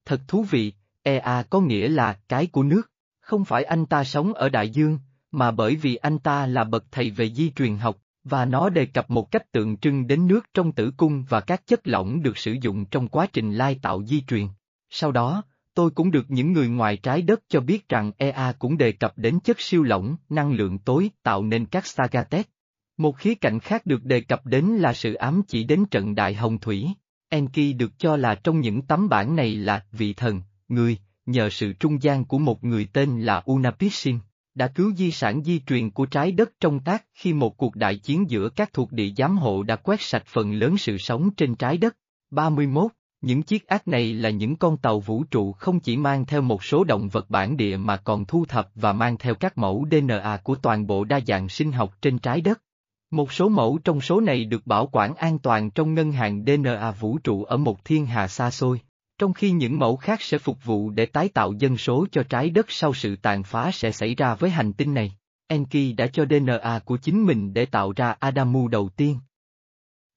Thật 0.05 0.21
thú 0.29 0.43
vị, 0.43 0.73
Ea 1.03 1.43
có 1.51 1.61
nghĩa 1.61 1.89
là 1.89 2.19
cái 2.29 2.47
của 2.47 2.63
nước, 2.63 2.91
không 3.21 3.45
phải 3.45 3.65
anh 3.65 3.87
ta 3.87 4.05
sống 4.05 4.35
ở 4.35 4.49
đại 4.49 4.71
dương, 4.71 4.99
mà 5.31 5.51
bởi 5.51 5.77
vì 5.77 5.97
anh 5.97 6.19
ta 6.19 6.47
là 6.47 6.65
bậc 6.65 6.85
thầy 6.91 7.11
về 7.11 7.31
di 7.31 7.51
truyền 7.51 7.77
học, 7.77 7.99
và 8.29 8.45
nó 8.45 8.69
đề 8.69 8.87
cập 8.87 9.11
một 9.11 9.31
cách 9.31 9.53
tượng 9.53 9.77
trưng 9.77 10.07
đến 10.07 10.27
nước 10.27 10.47
trong 10.55 10.73
tử 10.73 10.93
cung 10.97 11.25
và 11.29 11.41
các 11.41 11.67
chất 11.67 11.81
lỏng 11.85 12.23
được 12.23 12.39
sử 12.39 12.57
dụng 12.63 12.85
trong 12.85 13.09
quá 13.09 13.27
trình 13.33 13.53
lai 13.53 13.79
tạo 13.83 14.05
di 14.05 14.21
truyền. 14.21 14.47
Sau 14.91 15.13
đó, 15.13 15.43
tôi 15.75 15.91
cũng 15.91 16.11
được 16.11 16.31
những 16.31 16.53
người 16.53 16.69
ngoài 16.69 16.97
trái 16.97 17.23
đất 17.23 17.41
cho 17.49 17.61
biết 17.61 17.89
rằng 17.89 18.13
EA 18.17 18.53
cũng 18.59 18.79
đề 18.79 18.93
cập 18.93 19.19
đến 19.19 19.41
chất 19.41 19.61
siêu 19.61 19.83
lỏng, 19.83 20.17
năng 20.29 20.53
lượng 20.53 20.79
tối 20.79 21.11
tạo 21.23 21.43
nên 21.43 21.67
các 21.67 21.87
Sagatet. 21.87 22.49
Một 22.97 23.17
khía 23.17 23.35
cạnh 23.35 23.61
khác 23.61 23.87
được 23.87 24.05
đề 24.05 24.21
cập 24.21 24.47
đến 24.47 24.65
là 24.65 24.93
sự 24.93 25.15
ám 25.15 25.43
chỉ 25.49 25.65
đến 25.65 25.85
trận 25.91 26.15
đại 26.15 26.35
hồng 26.35 26.59
thủy. 26.59 26.89
Enki 27.29 27.77
được 27.77 27.99
cho 27.99 28.17
là 28.17 28.35
trong 28.35 28.61
những 28.61 28.83
tấm 28.83 29.09
bản 29.09 29.37
này 29.37 29.57
là 29.57 29.85
vị 29.93 30.15
thần, 30.15 30.43
người, 30.69 30.99
nhờ 31.27 31.51
sự 31.51 31.73
trung 31.73 32.03
gian 32.03 32.25
của 32.25 32.39
một 32.39 32.65
người 32.65 32.89
tên 32.93 33.21
là 33.21 33.43
Unapishin 33.45 34.19
đã 34.59 34.69
cứu 34.69 34.93
di 34.95 35.11
sản 35.11 35.43
di 35.45 35.61
truyền 35.67 35.91
của 35.91 36.07
trái 36.07 36.33
đất 36.33 36.51
trong 36.61 36.81
tác 36.81 37.05
khi 37.15 37.33
một 37.33 37.57
cuộc 37.57 37.77
đại 37.77 37.97
chiến 37.97 38.31
giữa 38.31 38.49
các 38.49 38.73
thuộc 38.73 38.93
địa 38.93 39.11
giám 39.17 39.37
hộ 39.37 39.63
đã 39.63 39.77
quét 39.77 40.01
sạch 40.01 40.27
phần 40.27 40.53
lớn 40.53 40.77
sự 40.77 40.99
sống 40.99 41.31
trên 41.37 41.55
trái 41.55 41.79
đất. 41.79 41.97
31. 42.31 42.91
Những 43.21 43.43
chiếc 43.43 43.67
ác 43.67 43.89
này 43.89 44.15
là 44.15 44.31
những 44.31 44.57
con 44.57 44.77
tàu 44.77 45.01
vũ 45.01 45.25
trụ 45.25 45.53
không 45.53 45.81
chỉ 45.81 45.97
mang 45.97 46.27
theo 46.27 46.43
một 46.43 46.65
số 46.65 46.85
động 46.85 47.09
vật 47.09 47.31
bản 47.31 47.57
địa 47.57 47.77
mà 47.77 47.97
còn 47.97 48.25
thu 48.25 48.45
thập 48.45 48.71
và 48.75 48.93
mang 48.93 49.19
theo 49.19 49.35
các 49.35 49.59
mẫu 49.59 49.87
DNA 49.91 50.37
của 50.45 50.55
toàn 50.55 50.87
bộ 50.87 51.05
đa 51.05 51.21
dạng 51.27 51.49
sinh 51.49 51.73
học 51.73 51.95
trên 52.03 52.19
trái 52.19 52.41
đất. 52.41 52.63
Một 53.11 53.33
số 53.33 53.49
mẫu 53.49 53.79
trong 53.85 54.01
số 54.01 54.21
này 54.21 54.45
được 54.45 54.67
bảo 54.67 54.89
quản 54.93 55.15
an 55.15 55.39
toàn 55.39 55.71
trong 55.71 55.95
ngân 55.95 56.13
hàng 56.13 56.45
DNA 56.45 56.91
vũ 56.91 57.19
trụ 57.19 57.45
ở 57.45 57.57
một 57.57 57.85
thiên 57.85 58.07
hà 58.07 58.29
xa 58.29 58.51
xôi 58.51 58.81
trong 59.19 59.33
khi 59.33 59.51
những 59.51 59.79
mẫu 59.79 59.97
khác 59.97 60.23
sẽ 60.23 60.39
phục 60.39 60.65
vụ 60.65 60.91
để 60.91 61.07
tái 61.07 61.29
tạo 61.29 61.53
dân 61.53 61.77
số 61.77 62.07
cho 62.13 62.23
trái 62.29 62.51
đất 62.51 62.67
sau 62.69 62.95
sự 62.95 63.17
tàn 63.17 63.43
phá 63.43 63.71
sẽ 63.73 63.93
xảy 63.93 64.15
ra 64.15 64.35
với 64.35 64.51
hành 64.51 64.73
tinh 64.73 64.95
này. 64.95 65.17
Enki 65.47 65.97
đã 65.97 66.07
cho 66.07 66.25
DNA 66.31 66.81
của 66.85 66.97
chính 66.97 67.27
mình 67.27 67.55
để 67.55 67.67
tạo 67.67 67.93
ra 67.97 68.17
Adamu 68.19 68.69
đầu 68.69 68.89
tiên. 68.89 69.19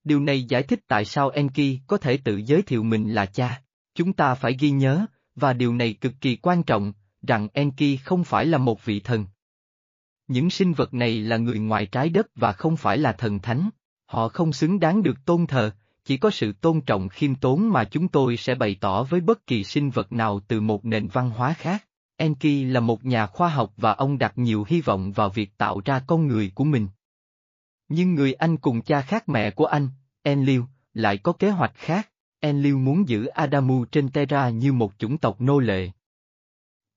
Điều 0.04 0.20
này 0.20 0.44
giải 0.44 0.62
thích 0.62 0.80
tại 0.88 1.04
sao 1.04 1.28
Enki 1.28 1.78
có 1.86 1.96
thể 1.96 2.16
tự 2.16 2.36
giới 2.36 2.62
thiệu 2.62 2.82
mình 2.82 3.14
là 3.14 3.26
cha. 3.26 3.62
Chúng 3.94 4.12
ta 4.12 4.34
phải 4.34 4.56
ghi 4.60 4.70
nhớ, 4.70 5.06
và 5.34 5.52
điều 5.52 5.74
này 5.74 5.92
cực 6.00 6.12
kỳ 6.20 6.36
quan 6.36 6.62
trọng, 6.62 6.92
rằng 7.22 7.48
Enki 7.52 7.98
không 8.04 8.24
phải 8.24 8.46
là 8.46 8.58
một 8.58 8.84
vị 8.84 9.00
thần. 9.00 9.26
Những 10.26 10.50
sinh 10.50 10.72
vật 10.72 10.94
này 10.94 11.20
là 11.20 11.36
người 11.36 11.58
ngoài 11.58 11.86
trái 11.86 12.08
đất 12.08 12.26
và 12.34 12.52
không 12.52 12.76
phải 12.76 12.98
là 12.98 13.12
thần 13.12 13.38
thánh. 13.38 13.70
Họ 14.06 14.28
không 14.28 14.52
xứng 14.52 14.80
đáng 14.80 15.02
được 15.02 15.16
tôn 15.24 15.46
thờ, 15.46 15.70
chỉ 16.04 16.16
có 16.16 16.30
sự 16.30 16.52
tôn 16.52 16.80
trọng 16.80 17.08
khiêm 17.08 17.34
tốn 17.34 17.70
mà 17.70 17.84
chúng 17.84 18.08
tôi 18.08 18.36
sẽ 18.36 18.54
bày 18.54 18.76
tỏ 18.80 19.02
với 19.02 19.20
bất 19.20 19.46
kỳ 19.46 19.64
sinh 19.64 19.90
vật 19.90 20.12
nào 20.12 20.40
từ 20.48 20.60
một 20.60 20.84
nền 20.84 21.08
văn 21.08 21.30
hóa 21.30 21.54
khác. 21.58 21.84
Enki 22.16 22.72
là 22.72 22.80
một 22.80 23.04
nhà 23.04 23.26
khoa 23.26 23.48
học 23.48 23.72
và 23.76 23.92
ông 23.92 24.18
đặt 24.18 24.32
nhiều 24.38 24.64
hy 24.68 24.80
vọng 24.80 25.12
vào 25.12 25.28
việc 25.30 25.58
tạo 25.58 25.80
ra 25.84 26.02
con 26.06 26.26
người 26.26 26.52
của 26.54 26.64
mình. 26.64 26.88
Nhưng 27.88 28.14
người 28.14 28.32
anh 28.32 28.56
cùng 28.56 28.82
cha 28.82 29.00
khác 29.00 29.28
mẹ 29.28 29.50
của 29.50 29.66
anh, 29.66 29.88
Enlil, 30.22 30.60
lại 30.94 31.18
có 31.18 31.32
kế 31.32 31.50
hoạch 31.50 31.72
khác. 31.74 32.08
Enlil 32.40 32.74
muốn 32.74 33.08
giữ 33.08 33.26
Adamu 33.26 33.84
trên 33.84 34.08
Terra 34.08 34.50
như 34.50 34.72
một 34.72 34.92
chủng 34.98 35.18
tộc 35.18 35.40
nô 35.40 35.58
lệ. 35.58 35.90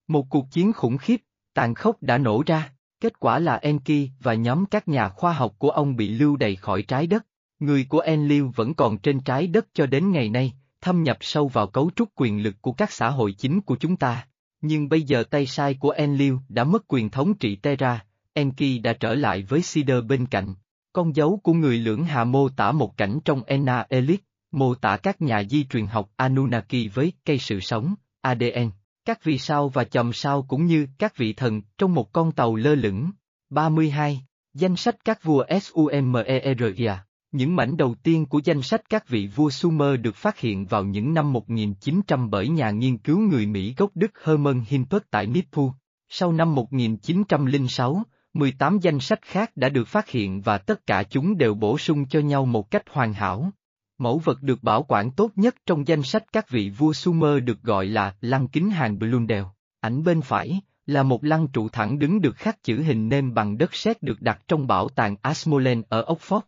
Một 0.07 0.25
cuộc 0.29 0.51
chiến 0.51 0.73
khủng 0.73 0.97
khiếp, 0.97 1.21
tàn 1.53 1.73
khốc 1.73 2.03
đã 2.03 2.17
nổ 2.17 2.43
ra, 2.45 2.73
kết 2.99 3.19
quả 3.19 3.39
là 3.39 3.55
Enki 3.55 4.09
và 4.19 4.33
nhóm 4.33 4.65
các 4.65 4.87
nhà 4.87 5.09
khoa 5.09 5.33
học 5.33 5.55
của 5.57 5.69
ông 5.69 5.95
bị 5.95 6.09
lưu 6.09 6.35
đày 6.35 6.55
khỏi 6.55 6.81
trái 6.81 7.07
đất. 7.07 7.25
Người 7.59 7.85
của 7.89 7.99
Enlil 7.99 8.43
vẫn 8.55 8.73
còn 8.73 8.97
trên 8.97 9.19
trái 9.19 9.47
đất 9.47 9.67
cho 9.73 9.85
đến 9.85 10.11
ngày 10.11 10.29
nay, 10.29 10.53
thâm 10.81 11.03
nhập 11.03 11.17
sâu 11.21 11.47
vào 11.47 11.67
cấu 11.67 11.91
trúc 11.95 12.09
quyền 12.15 12.43
lực 12.43 12.55
của 12.61 12.71
các 12.71 12.91
xã 12.91 13.09
hội 13.09 13.33
chính 13.33 13.61
của 13.61 13.75
chúng 13.75 13.95
ta. 13.95 14.27
Nhưng 14.61 14.89
bây 14.89 15.01
giờ 15.01 15.23
tay 15.23 15.45
sai 15.45 15.73
của 15.73 15.89
Enlil 15.89 16.33
đã 16.49 16.63
mất 16.63 16.83
quyền 16.87 17.09
thống 17.09 17.33
trị 17.33 17.55
Terra, 17.55 18.05
Enki 18.33 18.81
đã 18.83 18.93
trở 18.93 19.15
lại 19.15 19.43
với 19.43 19.61
Sider 19.61 20.03
bên 20.07 20.25
cạnh. 20.25 20.53
Con 20.93 21.15
dấu 21.15 21.39
của 21.43 21.53
người 21.53 21.77
lưỡng 21.77 22.03
hà 22.03 22.23
mô 22.23 22.49
tả 22.49 22.71
một 22.71 22.97
cảnh 22.97 23.19
trong 23.25 23.43
Enna 23.43 23.85
Elite, 23.89 24.23
mô 24.51 24.75
tả 24.75 24.97
các 24.97 25.21
nhà 25.21 25.43
di 25.43 25.63
truyền 25.63 25.87
học 25.87 26.09
Anunnaki 26.15 26.93
với 26.93 27.13
cây 27.25 27.37
sự 27.37 27.59
sống, 27.59 27.95
ADN, 28.21 28.69
các 29.05 29.23
vì 29.23 29.37
sao 29.37 29.69
và 29.69 29.83
chòm 29.83 30.13
sao 30.13 30.41
cũng 30.41 30.65
như 30.65 30.87
các 30.97 31.17
vị 31.17 31.33
thần 31.33 31.61
trong 31.77 31.93
một 31.93 32.11
con 32.11 32.31
tàu 32.31 32.55
lơ 32.55 32.75
lửng. 32.75 33.11
32. 33.49 34.21
Danh 34.53 34.75
sách 34.75 34.95
các 35.05 35.23
vua 35.23 35.45
Sumeria 35.61 36.97
những 37.35 37.55
mảnh 37.55 37.77
đầu 37.77 37.95
tiên 38.03 38.25
của 38.25 38.41
danh 38.43 38.61
sách 38.61 38.81
các 38.89 39.09
vị 39.09 39.27
vua 39.35 39.49
Sumer 39.49 39.99
được 40.01 40.15
phát 40.15 40.39
hiện 40.39 40.65
vào 40.65 40.83
những 40.83 41.13
năm 41.13 41.33
1900 41.33 42.29
bởi 42.29 42.47
nhà 42.47 42.71
nghiên 42.71 42.97
cứu 42.97 43.19
người 43.19 43.45
Mỹ 43.45 43.73
gốc 43.77 43.91
Đức 43.95 44.11
Hermann 44.23 44.61
Himpert 44.67 45.03
tại 45.11 45.27
Nippu. 45.27 45.71
Sau 46.09 46.31
năm 46.31 46.55
1906, 46.55 48.03
18 48.33 48.79
danh 48.81 48.99
sách 48.99 49.21
khác 49.21 49.51
đã 49.55 49.69
được 49.69 49.87
phát 49.87 50.09
hiện 50.09 50.41
và 50.41 50.57
tất 50.57 50.87
cả 50.87 51.03
chúng 51.03 51.37
đều 51.37 51.53
bổ 51.53 51.77
sung 51.77 52.05
cho 52.05 52.19
nhau 52.19 52.45
một 52.45 52.71
cách 52.71 52.83
hoàn 52.89 53.13
hảo. 53.13 53.51
Mẫu 53.97 54.21
vật 54.23 54.41
được 54.41 54.63
bảo 54.63 54.83
quản 54.83 55.11
tốt 55.11 55.31
nhất 55.35 55.55
trong 55.65 55.87
danh 55.87 56.03
sách 56.03 56.23
các 56.33 56.49
vị 56.49 56.69
vua 56.69 56.93
Sumer 56.93 57.43
được 57.43 57.61
gọi 57.61 57.85
là 57.85 58.15
lăng 58.21 58.47
kính 58.47 58.69
hàng 58.69 58.99
Blundell. 58.99 59.45
Ảnh 59.79 60.03
bên 60.03 60.21
phải 60.21 60.61
là 60.85 61.03
một 61.03 61.23
lăng 61.23 61.47
trụ 61.47 61.69
thẳng 61.69 61.99
đứng 61.99 62.21
được 62.21 62.35
khắc 62.35 62.63
chữ 62.63 62.81
hình 62.81 63.09
nêm 63.09 63.33
bằng 63.33 63.57
đất 63.57 63.73
sét 63.73 64.03
được 64.03 64.21
đặt 64.21 64.41
trong 64.47 64.67
bảo 64.67 64.89
tàng 64.89 65.15
Ashmolean 65.21 65.81
ở 65.89 66.05
Oxford, 66.05 66.41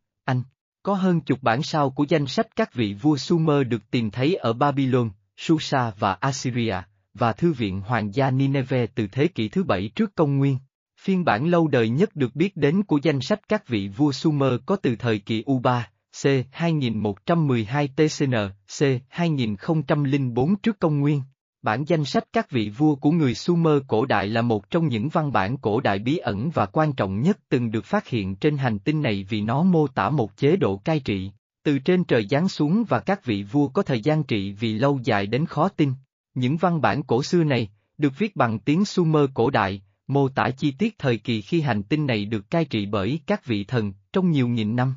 có 0.87 0.93
hơn 0.93 1.21
chục 1.21 1.39
bản 1.41 1.63
sao 1.63 1.89
của 1.89 2.05
danh 2.09 2.27
sách 2.27 2.47
các 2.55 2.73
vị 2.73 2.93
vua 2.93 3.17
Sumer 3.17 3.67
được 3.67 3.91
tìm 3.91 4.11
thấy 4.11 4.35
ở 4.35 4.53
Babylon, 4.53 5.09
Susa 5.37 5.91
và 5.99 6.13
Assyria, 6.13 6.75
và 7.13 7.33
Thư 7.33 7.53
viện 7.53 7.81
Hoàng 7.81 8.15
gia 8.15 8.31
Nineveh 8.31 8.89
từ 8.95 9.07
thế 9.11 9.27
kỷ 9.27 9.49
thứ 9.49 9.63
bảy 9.63 9.89
trước 9.95 10.15
công 10.15 10.37
nguyên. 10.37 10.57
Phiên 10.99 11.25
bản 11.25 11.47
lâu 11.47 11.67
đời 11.67 11.89
nhất 11.89 12.15
được 12.15 12.35
biết 12.35 12.57
đến 12.57 12.83
của 12.83 12.99
danh 13.03 13.21
sách 13.21 13.39
các 13.49 13.67
vị 13.67 13.87
vua 13.87 14.11
Sumer 14.11 14.53
có 14.65 14.75
từ 14.75 14.95
thời 14.95 15.19
kỳ 15.19 15.43
U3, 15.43 15.81
C 16.23 16.47
2112 16.51 17.87
TCN, 17.87 18.35
C 18.79 18.83
2004 19.09 20.55
trước 20.55 20.79
công 20.79 20.99
nguyên. 20.99 21.21
Bản 21.61 21.83
danh 21.87 22.05
sách 22.05 22.23
các 22.33 22.51
vị 22.51 22.69
vua 22.69 22.95
của 22.95 23.11
người 23.11 23.33
Sumer 23.33 23.77
cổ 23.87 24.05
đại 24.05 24.27
là 24.27 24.41
một 24.41 24.69
trong 24.69 24.87
những 24.87 25.09
văn 25.09 25.31
bản 25.31 25.57
cổ 25.57 25.79
đại 25.79 25.99
bí 25.99 26.17
ẩn 26.17 26.49
và 26.49 26.65
quan 26.65 26.93
trọng 26.93 27.21
nhất 27.21 27.39
từng 27.49 27.71
được 27.71 27.85
phát 27.85 28.07
hiện 28.07 28.35
trên 28.35 28.57
hành 28.57 28.79
tinh 28.79 29.01
này 29.01 29.25
vì 29.29 29.41
nó 29.41 29.63
mô 29.63 29.87
tả 29.87 30.09
một 30.09 30.37
chế 30.37 30.55
độ 30.55 30.77
cai 30.77 30.99
trị, 30.99 31.31
từ 31.63 31.79
trên 31.79 32.03
trời 32.03 32.27
giáng 32.29 32.49
xuống 32.49 32.83
và 32.89 32.99
các 32.99 33.25
vị 33.25 33.43
vua 33.43 33.67
có 33.67 33.83
thời 33.83 34.01
gian 34.01 34.23
trị 34.23 34.51
vì 34.51 34.73
lâu 34.73 34.99
dài 35.03 35.27
đến 35.27 35.45
khó 35.45 35.69
tin. 35.69 35.93
Những 36.33 36.57
văn 36.57 36.81
bản 36.81 37.03
cổ 37.03 37.23
xưa 37.23 37.43
này, 37.43 37.69
được 37.97 38.13
viết 38.17 38.35
bằng 38.35 38.59
tiếng 38.59 38.85
Sumer 38.85 39.29
cổ 39.33 39.49
đại, 39.49 39.81
mô 40.07 40.29
tả 40.29 40.49
chi 40.57 40.71
tiết 40.71 40.95
thời 40.99 41.17
kỳ 41.17 41.41
khi 41.41 41.61
hành 41.61 41.83
tinh 41.83 42.05
này 42.05 42.25
được 42.25 42.49
cai 42.49 42.65
trị 42.65 42.85
bởi 42.85 43.19
các 43.27 43.45
vị 43.45 43.63
thần, 43.63 43.93
trong 44.13 44.31
nhiều 44.31 44.47
nghìn 44.47 44.75
năm. 44.75 44.95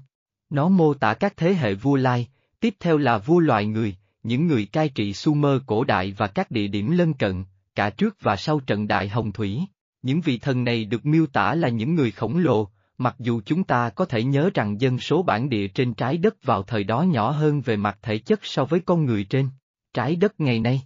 Nó 0.51 0.69
mô 0.69 0.95
tả 0.95 1.15
các 1.15 1.37
thế 1.37 1.55
hệ 1.55 1.75
vua 1.75 1.97
lai, 1.97 2.29
tiếp 2.61 2.75
theo 2.81 2.97
là 2.97 3.19
vua 3.19 3.39
loài 3.39 3.67
người, 3.67 3.97
những 4.23 4.47
người 4.47 4.67
cai 4.67 4.89
trị 4.89 5.13
Sumer 5.13 5.61
cổ 5.67 5.85
đại 5.85 6.15
và 6.17 6.27
các 6.27 6.51
địa 6.51 6.67
điểm 6.67 6.91
lân 6.91 7.15
cận, 7.15 7.45
cả 7.75 7.91
trước 7.91 8.17
và 8.21 8.37
sau 8.37 8.61
trận 8.61 8.89
đại 8.89 9.09
hồng 9.09 9.33
thủy. 9.33 9.61
Những 10.03 10.21
vị 10.21 10.39
thần 10.39 10.65
này 10.65 10.85
được 10.85 11.07
miêu 11.07 11.27
tả 11.27 11.55
là 11.55 11.69
những 11.69 11.95
người 11.95 12.11
khổng 12.11 12.39
lồ, 12.39 12.69
mặc 12.99 13.17
dù 13.19 13.41
chúng 13.47 13.65
ta 13.65 13.91
có 13.91 14.05
thể 14.05 14.23
nhớ 14.23 14.51
rằng 14.55 14.81
dân 14.81 14.99
số 14.99 15.23
bản 15.23 15.49
địa 15.49 15.69
trên 15.69 15.95
trái 15.95 16.17
đất 16.17 16.45
vào 16.45 16.63
thời 16.63 16.85
đó 16.85 17.03
nhỏ 17.03 17.31
hơn 17.31 17.61
về 17.61 17.77
mặt 17.77 17.99
thể 18.03 18.19
chất 18.19 18.41
so 18.43 18.65
với 18.65 18.81
con 18.81 19.05
người 19.05 19.25
trên 19.25 19.49
trái 19.95 20.17
đất 20.17 20.41
ngày 20.41 20.61
nay. 20.61 20.83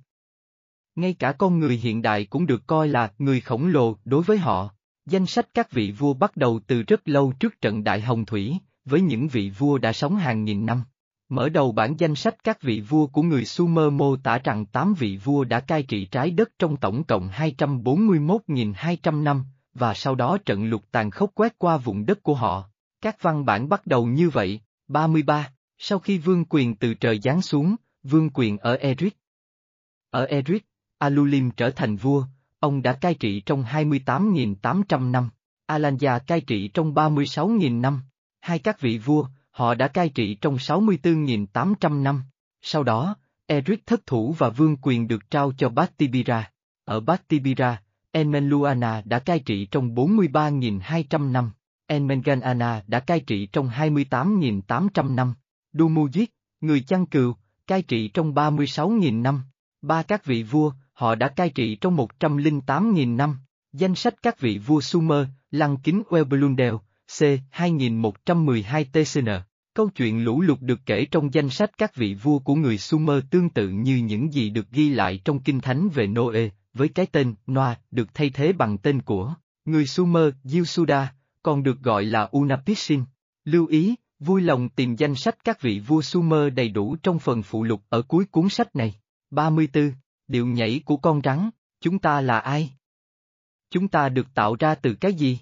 Ngay 0.97 1.15
cả 1.15 1.33
con 1.33 1.59
người 1.59 1.77
hiện 1.77 2.03
đại 2.03 2.25
cũng 2.25 2.47
được 2.47 2.67
coi 2.67 2.89
là 2.89 3.13
người 3.19 3.41
khổng 3.41 3.67
lồ 3.67 3.97
đối 4.05 4.23
với 4.23 4.39
họ. 4.39 4.71
Danh 5.07 5.27
sách 5.27 5.49
các 5.55 5.73
vị 5.73 5.91
vua 5.91 6.15
bắt 6.15 6.37
đầu 6.37 6.61
từ 6.67 6.83
rất 6.83 7.09
lâu 7.09 7.33
trước 7.41 7.61
trận 7.61 7.85
Đại 7.85 8.01
Hồng 8.01 8.25
Thủy, 8.25 8.59
với 8.85 9.01
những 9.01 9.29
vị 9.29 9.51
vua 9.51 9.79
đã 9.79 9.93
sống 9.93 10.17
hàng 10.17 10.45
nghìn 10.45 10.67
năm. 10.67 10.83
Mở 11.35 11.49
đầu 11.49 11.73
bản 11.73 11.95
danh 11.99 12.15
sách 12.15 12.45
các 12.45 12.63
vị 12.63 12.81
vua 12.81 13.07
của 13.07 13.23
người 13.23 13.45
Sumer 13.45 13.93
mô 13.93 14.17
tả 14.17 14.39
rằng 14.39 14.67
8 14.67 14.95
vị 14.95 15.17
vua 15.17 15.45
đã 15.45 15.61
cai 15.61 15.83
trị 15.83 16.05
trái 16.05 16.31
đất 16.31 16.51
trong 16.59 16.77
tổng 16.77 17.05
cộng 17.05 17.29
241.200 17.29 19.23
năm, 19.23 19.45
và 19.75 19.95
sau 19.95 20.15
đó 20.15 20.39
trận 20.45 20.65
lục 20.65 20.85
tàn 20.91 21.11
khốc 21.11 21.31
quét 21.35 21.59
qua 21.59 21.77
vùng 21.77 22.07
đất 22.07 22.23
của 22.23 22.35
họ. 22.35 22.69
Các 23.01 23.23
văn 23.23 23.45
bản 23.45 23.69
bắt 23.69 23.87
đầu 23.87 24.07
như 24.07 24.31
vậy, 24.31 24.61
33, 24.89 25.53
sau 25.79 25.99
khi 25.99 26.19
vương 26.19 26.45
quyền 26.45 26.77
từ 26.77 26.95
trời 26.95 27.21
giáng 27.21 27.43
xuống, 27.43 27.77
vương 28.03 28.31
quyền 28.35 28.59
ở 28.59 28.75
Eric. 28.75 29.17
Ở 30.11 30.25
Eric, 30.25 30.67
Alulim 30.99 31.51
trở 31.51 31.71
thành 31.71 31.97
vua, 31.97 32.25
ông 32.61 32.83
đã 32.83 32.93
cai 32.93 33.15
trị 33.15 33.41
trong 33.41 33.65
28.800 33.65 35.11
năm, 35.11 35.31
Alanya 35.67 36.19
cai 36.19 36.41
trị 36.41 36.69
trong 36.69 36.95
36.000 36.95 37.81
năm, 37.81 38.01
hai 38.41 38.59
các 38.59 38.81
vị 38.81 38.99
vua, 38.99 39.27
họ 39.55 39.75
đã 39.75 39.89
cai 39.89 40.09
trị 40.09 40.35
trong 40.35 40.57
64.800 40.57 42.03
năm. 42.03 42.23
Sau 42.63 42.83
đó, 42.83 43.17
Eric 43.47 43.87
thất 43.87 44.07
thủ 44.07 44.35
và 44.39 44.49
vương 44.49 44.77
quyền 44.83 45.09
được 45.09 45.31
trao 45.31 45.53
cho 45.59 45.69
Battibira. 45.69 46.51
Ở 46.85 47.01
Battibira, 47.01 47.83
Enmenluana 48.13 49.03
đã 49.05 49.19
cai 49.19 49.39
trị 49.39 49.67
trong 49.67 49.95
43.200 49.95 51.33
năm, 51.33 51.51
Enmenganana 51.87 52.83
đã 52.87 53.01
cai 53.01 53.21
trị 53.21 53.47
trong 53.47 53.69
28.800 53.69 55.15
năm, 55.15 55.35
Dumujit, 55.73 56.27
người 56.61 56.81
chăn 56.81 57.07
cừu, 57.07 57.35
cai 57.67 57.83
trị 57.83 58.09
trong 58.09 58.35
36.000 58.35 59.23
năm. 59.23 59.43
Ba 59.83 60.03
các 60.03 60.25
vị 60.25 60.43
vua, 60.43 60.73
họ 60.93 61.15
đã 61.15 61.29
cai 61.29 61.51
trị 61.51 61.77
trong 61.77 61.97
108.000 61.97 63.17
năm. 63.17 63.39
Danh 63.73 63.95
sách 63.95 64.15
các 64.23 64.41
vị 64.41 64.59
vua 64.59 64.81
Sumer, 64.81 65.27
Lăng 65.51 65.77
Kính 65.77 66.03
Welblundel, 66.09 66.79
C. 67.19 67.23
2112 67.51 68.85
TCN. 68.85 69.29
Câu 69.75 69.89
chuyện 69.89 70.25
lũ 70.25 70.41
lụt 70.41 70.61
được 70.61 70.81
kể 70.87 71.05
trong 71.11 71.35
danh 71.35 71.51
sách 71.51 71.71
các 71.79 71.95
vị 71.95 72.15
vua 72.15 72.39
của 72.39 72.55
người 72.55 72.79
Sumer 72.79 73.25
tương 73.31 73.51
tự 73.51 73.69
như 73.69 73.97
những 73.97 74.33
gì 74.33 74.51
được 74.51 74.71
ghi 74.71 74.89
lại 74.89 75.21
trong 75.25 75.41
Kinh 75.41 75.61
Thánh 75.61 75.89
về 75.89 76.07
Noe, 76.07 76.49
với 76.73 76.89
cái 76.89 77.07
tên 77.07 77.35
Noa 77.47 77.81
được 77.91 78.15
thay 78.15 78.31
thế 78.31 78.53
bằng 78.53 78.79
tên 78.79 79.03
của 79.03 79.35
người 79.65 79.87
Sumer 79.87 80.35
Yusuda, 80.55 81.15
còn 81.43 81.63
được 81.63 81.81
gọi 81.81 82.05
là 82.05 82.29
Unapisin. 82.33 83.03
Lưu 83.45 83.67
ý, 83.67 83.95
vui 84.19 84.43
lòng 84.43 84.69
tìm 84.69 84.97
danh 84.97 85.15
sách 85.15 85.45
các 85.45 85.61
vị 85.61 85.81
vua 85.81 86.03
Sumer 86.03 86.53
đầy 86.55 86.69
đủ 86.69 86.97
trong 87.03 87.19
phần 87.19 87.43
phụ 87.43 87.65
lục 87.65 87.83
ở 87.89 88.03
cuối 88.03 88.25
cuốn 88.25 88.49
sách 88.49 88.77
này. 88.77 88.95
34. 89.31 89.93
Điệu 90.29 90.47
nhảy 90.47 90.81
của 90.85 90.97
con 90.97 91.21
rắn, 91.25 91.51
chúng 91.81 91.99
ta 91.99 92.21
là 92.21 92.39
ai? 92.39 92.71
Chúng 93.71 93.89
ta 93.89 94.09
được 94.09 94.27
tạo 94.35 94.57
ra 94.59 94.75
từ 94.75 94.95
cái 94.95 95.15
gì? 95.15 95.39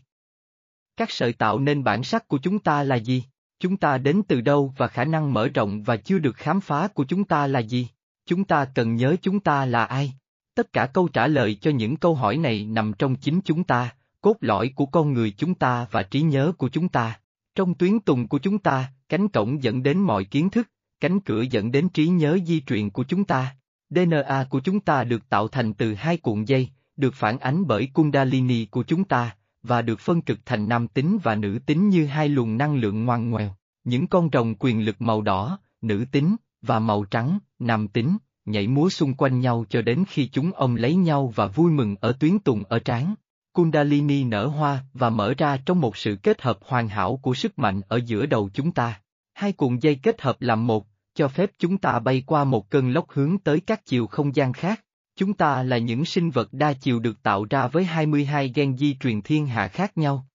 Các 0.97 1.11
sợi 1.11 1.33
tạo 1.33 1.59
nên 1.59 1.85
bản 1.85 2.03
sắc 2.03 2.29
của 2.29 2.39
chúng 2.39 2.59
ta 2.59 2.83
là 2.83 2.97
gì? 2.97 3.25
Chúng 3.61 3.77
ta 3.77 3.99
đến 3.99 4.23
từ 4.29 4.41
đâu 4.41 4.75
và 4.77 4.89
khả 4.89 5.05
năng 5.05 5.33
mở 5.33 5.49
rộng 5.49 5.83
và 5.83 5.97
chưa 5.97 6.19
được 6.19 6.37
khám 6.37 6.61
phá 6.61 6.89
của 6.89 7.05
chúng 7.05 7.25
ta 7.25 7.47
là 7.47 7.59
gì? 7.59 7.89
Chúng 8.27 8.45
ta 8.45 8.65
cần 8.65 8.97
nhớ 8.97 9.17
chúng 9.23 9.41
ta 9.41 9.67
là 9.67 9.85
ai? 9.85 10.13
Tất 10.55 10.73
cả 10.73 10.87
câu 10.87 11.09
trả 11.09 11.27
lời 11.27 11.55
cho 11.55 11.71
những 11.71 11.97
câu 11.97 12.15
hỏi 12.15 12.37
này 12.37 12.65
nằm 12.65 12.93
trong 12.99 13.17
chính 13.17 13.41
chúng 13.45 13.65
ta, 13.65 13.95
cốt 14.21 14.37
lõi 14.41 14.73
của 14.75 14.87
con 14.87 15.13
người 15.13 15.31
chúng 15.31 15.55
ta 15.55 15.87
và 15.91 16.03
trí 16.03 16.23
nhớ 16.23 16.53
của 16.59 16.69
chúng 16.69 16.89
ta. 16.89 17.21
Trong 17.55 17.75
tuyến 17.75 18.01
tùng 18.01 18.29
của 18.29 18.39
chúng 18.39 18.59
ta, 18.59 18.93
cánh 19.09 19.29
cổng 19.29 19.63
dẫn 19.63 19.83
đến 19.83 19.99
mọi 19.99 20.25
kiến 20.25 20.51
thức, 20.51 20.69
cánh 21.01 21.21
cửa 21.21 21.43
dẫn 21.43 21.73
đến 21.73 21.89
trí 21.89 22.09
nhớ 22.09 22.39
di 22.47 22.61
truyền 22.61 22.91
của 22.91 23.05
chúng 23.05 23.25
ta. 23.25 23.57
DNA 23.91 24.47
của 24.51 24.61
chúng 24.61 24.81
ta 24.81 25.05
được 25.05 25.29
tạo 25.29 25.49
thành 25.49 25.75
từ 25.75 25.95
hai 25.95 26.17
cuộn 26.17 26.45
dây, 26.45 26.69
được 26.97 27.15
phản 27.15 27.39
ánh 27.39 27.67
bởi 27.67 27.89
Kundalini 27.95 28.67
của 28.67 28.83
chúng 28.83 29.05
ta, 29.05 29.37
và 29.63 29.83
được 29.83 30.01
phân 30.01 30.23
cực 30.23 30.39
thành 30.47 30.69
nam 30.69 30.89
tính 30.89 31.19
và 31.23 31.35
nữ 31.35 31.59
tính 31.67 31.89
như 31.89 32.07
hai 32.07 32.29
luồng 32.29 32.59
năng 32.59 32.77
lượng 32.77 33.05
ngoằn 33.05 33.31
ngoèo. 33.31 33.55
Những 33.85 34.07
con 34.07 34.29
rồng 34.33 34.55
quyền 34.59 34.85
lực 34.85 35.03
màu 35.03 35.23
đỏ, 35.23 35.59
nữ 35.83 36.05
tính, 36.13 36.37
và 36.63 36.79
màu 36.79 37.05
trắng, 37.05 37.39
nam 37.59 37.89
tính, 37.89 38.17
nhảy 38.45 38.69
múa 38.69 38.89
xung 38.89 39.15
quanh 39.15 39.41
nhau 39.41 39.65
cho 39.69 39.83
đến 39.83 40.05
khi 40.09 40.29
chúng 40.29 40.53
ông 40.53 40.77
lấy 40.77 40.95
nhau 40.95 41.33
và 41.35 41.47
vui 41.47 41.73
mừng 41.73 41.97
ở 42.01 42.13
tuyến 42.21 42.39
tùng 42.39 42.63
ở 42.69 42.79
trán. 42.79 43.15
Kundalini 43.53 44.25
nở 44.25 44.47
hoa 44.47 44.85
và 44.95 45.11
mở 45.11 45.35
ra 45.39 45.57
trong 45.57 45.81
một 45.81 45.97
sự 45.97 46.17
kết 46.23 46.43
hợp 46.43 46.59
hoàn 46.63 46.89
hảo 46.89 47.17
của 47.23 47.35
sức 47.35 47.59
mạnh 47.59 47.81
ở 47.89 48.01
giữa 48.07 48.27
đầu 48.27 48.51
chúng 48.55 48.73
ta. 48.73 49.01
Hai 49.35 49.53
cuộn 49.53 49.79
dây 49.79 49.95
kết 50.03 50.21
hợp 50.21 50.37
làm 50.41 50.67
một, 50.67 50.87
cho 51.15 51.29
phép 51.29 51.51
chúng 51.59 51.79
ta 51.79 51.99
bay 51.99 52.23
qua 52.27 52.45
một 52.45 52.71
cơn 52.71 52.91
lốc 52.91 53.11
hướng 53.11 53.39
tới 53.39 53.61
các 53.61 53.87
chiều 53.87 54.07
không 54.07 54.37
gian 54.37 54.53
khác. 54.53 54.81
Chúng 55.23 55.35
ta 55.35 55.63
là 55.63 55.79
những 55.79 56.05
sinh 56.05 56.31
vật 56.31 56.49
đa 56.53 56.73
chiều 56.73 57.01
được 57.01 57.23
tạo 57.23 57.47
ra 57.51 57.69
với 57.69 57.85
22 57.85 58.53
gen 58.55 58.77
di 58.77 58.97
truyền 59.01 59.23
thiên 59.23 59.47
hạ 59.47 59.69
khác 59.69 59.99
nhau. 59.99 60.27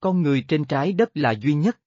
Con 0.00 0.22
người 0.22 0.44
trên 0.48 0.64
trái 0.64 0.92
đất 0.92 1.10
là 1.14 1.30
duy 1.30 1.54
nhất. 1.54 1.78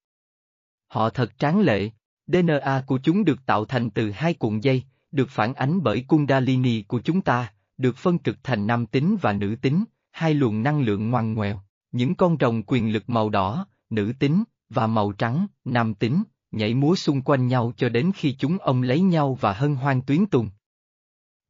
Họ 0.88 1.10
thật 1.10 1.40
tráng 1.40 1.60
lệ, 1.60 1.90
DNA 2.28 2.84
của 2.88 3.00
chúng 3.04 3.26
được 3.26 3.46
tạo 3.46 3.66
thành 3.66 3.90
từ 3.90 4.12
hai 4.12 4.34
cuộn 4.34 4.60
dây, 4.60 4.84
được 5.12 5.30
phản 5.30 5.54
ánh 5.54 5.84
bởi 5.84 6.06
Kundalini 6.08 6.82
của 6.82 7.02
chúng 7.02 7.22
ta, 7.22 7.54
được 7.78 7.98
phân 7.98 8.20
trực 8.20 8.38
thành 8.44 8.68
nam 8.68 8.86
tính 8.86 9.18
và 9.22 9.34
nữ 9.34 9.56
tính, 9.62 9.84
hai 10.12 10.34
luồng 10.34 10.64
năng 10.64 10.82
lượng 10.82 11.10
ngoằn 11.10 11.34
ngoèo, 11.34 11.62
những 11.92 12.16
con 12.16 12.38
rồng 12.40 12.64
quyền 12.64 12.94
lực 12.94 13.10
màu 13.10 13.30
đỏ, 13.30 13.68
nữ 13.90 14.14
tính, 14.20 14.44
và 14.70 14.88
màu 14.88 15.12
trắng, 15.12 15.48
nam 15.66 15.94
tính, 15.94 16.24
nhảy 16.52 16.74
múa 16.74 16.96
xung 16.96 17.22
quanh 17.22 17.48
nhau 17.48 17.74
cho 17.78 17.90
đến 17.90 18.12
khi 18.16 18.36
chúng 18.40 18.58
ông 18.58 18.82
lấy 18.82 19.02
nhau 19.02 19.38
và 19.42 19.54
hân 19.54 19.76
hoan 19.76 20.02
tuyến 20.02 20.26
tùng. 20.26 20.50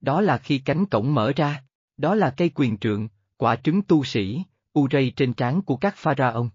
Đó 0.05 0.21
là 0.21 0.37
khi 0.37 0.57
cánh 0.59 0.85
cổng 0.85 1.13
mở 1.13 1.31
ra, 1.35 1.63
đó 1.97 2.15
là 2.15 2.29
cây 2.37 2.51
quyền 2.55 2.77
trượng, 2.77 3.07
quả 3.37 3.55
trứng 3.55 3.81
tu 3.81 4.03
sĩ, 4.03 4.43
u 4.73 4.87
rây 4.91 5.13
trên 5.15 5.33
trán 5.33 5.61
của 5.61 5.77
các 5.77 5.95
pharaon. 5.97 6.49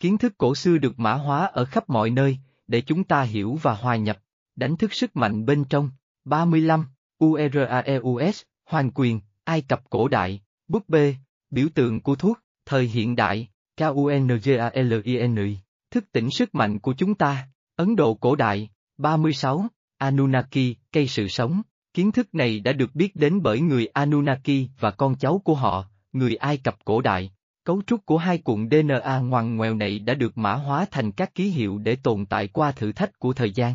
Kiến 0.00 0.18
thức 0.18 0.34
cổ 0.38 0.54
xưa 0.54 0.78
được 0.78 0.98
mã 1.00 1.12
hóa 1.12 1.46
ở 1.46 1.64
khắp 1.64 1.90
mọi 1.90 2.10
nơi, 2.10 2.38
để 2.66 2.80
chúng 2.80 3.04
ta 3.04 3.22
hiểu 3.22 3.58
và 3.62 3.74
hòa 3.74 3.96
nhập, 3.96 4.18
đánh 4.56 4.76
thức 4.76 4.94
sức 4.94 5.16
mạnh 5.16 5.46
bên 5.46 5.64
trong. 5.64 5.90
35. 6.24 6.86
URAEUS, 7.24 8.42
Hoàng 8.64 8.90
quyền, 8.94 9.20
Ai 9.44 9.62
Cập 9.62 9.90
cổ 9.90 10.08
đại, 10.08 10.40
búp 10.68 10.88
bê, 10.88 11.14
biểu 11.50 11.68
tượng 11.74 12.00
của 12.00 12.14
thuốc, 12.14 12.38
thời 12.66 12.86
hiện 12.86 13.16
đại, 13.16 13.48
KUNGALINI, 13.76 15.58
thức 15.90 16.04
tỉnh 16.12 16.30
sức 16.30 16.54
mạnh 16.54 16.78
của 16.78 16.94
chúng 16.98 17.14
ta, 17.14 17.48
Ấn 17.76 17.96
Độ 17.96 18.14
cổ 18.14 18.36
đại, 18.36 18.70
36, 18.98 19.66
Anunnaki, 19.98 20.76
cây 20.92 21.08
sự 21.08 21.28
sống, 21.28 21.62
kiến 21.94 22.12
thức 22.12 22.34
này 22.34 22.60
đã 22.60 22.72
được 22.72 22.94
biết 22.94 23.16
đến 23.16 23.42
bởi 23.42 23.60
người 23.60 23.86
Anunnaki 23.86 24.68
và 24.80 24.90
con 24.90 25.14
cháu 25.14 25.40
của 25.44 25.54
họ, 25.54 25.84
người 26.12 26.36
Ai 26.36 26.56
Cập 26.56 26.84
cổ 26.84 27.00
đại. 27.00 27.32
Cấu 27.64 27.82
trúc 27.86 28.06
của 28.06 28.18
hai 28.18 28.38
cuộn 28.38 28.68
DNA 28.70 29.18
ngoằn 29.18 29.56
ngoèo 29.56 29.74
này 29.74 29.98
đã 29.98 30.14
được 30.14 30.38
mã 30.38 30.54
hóa 30.54 30.86
thành 30.90 31.12
các 31.12 31.34
ký 31.34 31.48
hiệu 31.48 31.78
để 31.78 31.96
tồn 31.96 32.26
tại 32.26 32.48
qua 32.48 32.72
thử 32.72 32.92
thách 32.92 33.18
của 33.18 33.32
thời 33.32 33.52
gian. 33.52 33.74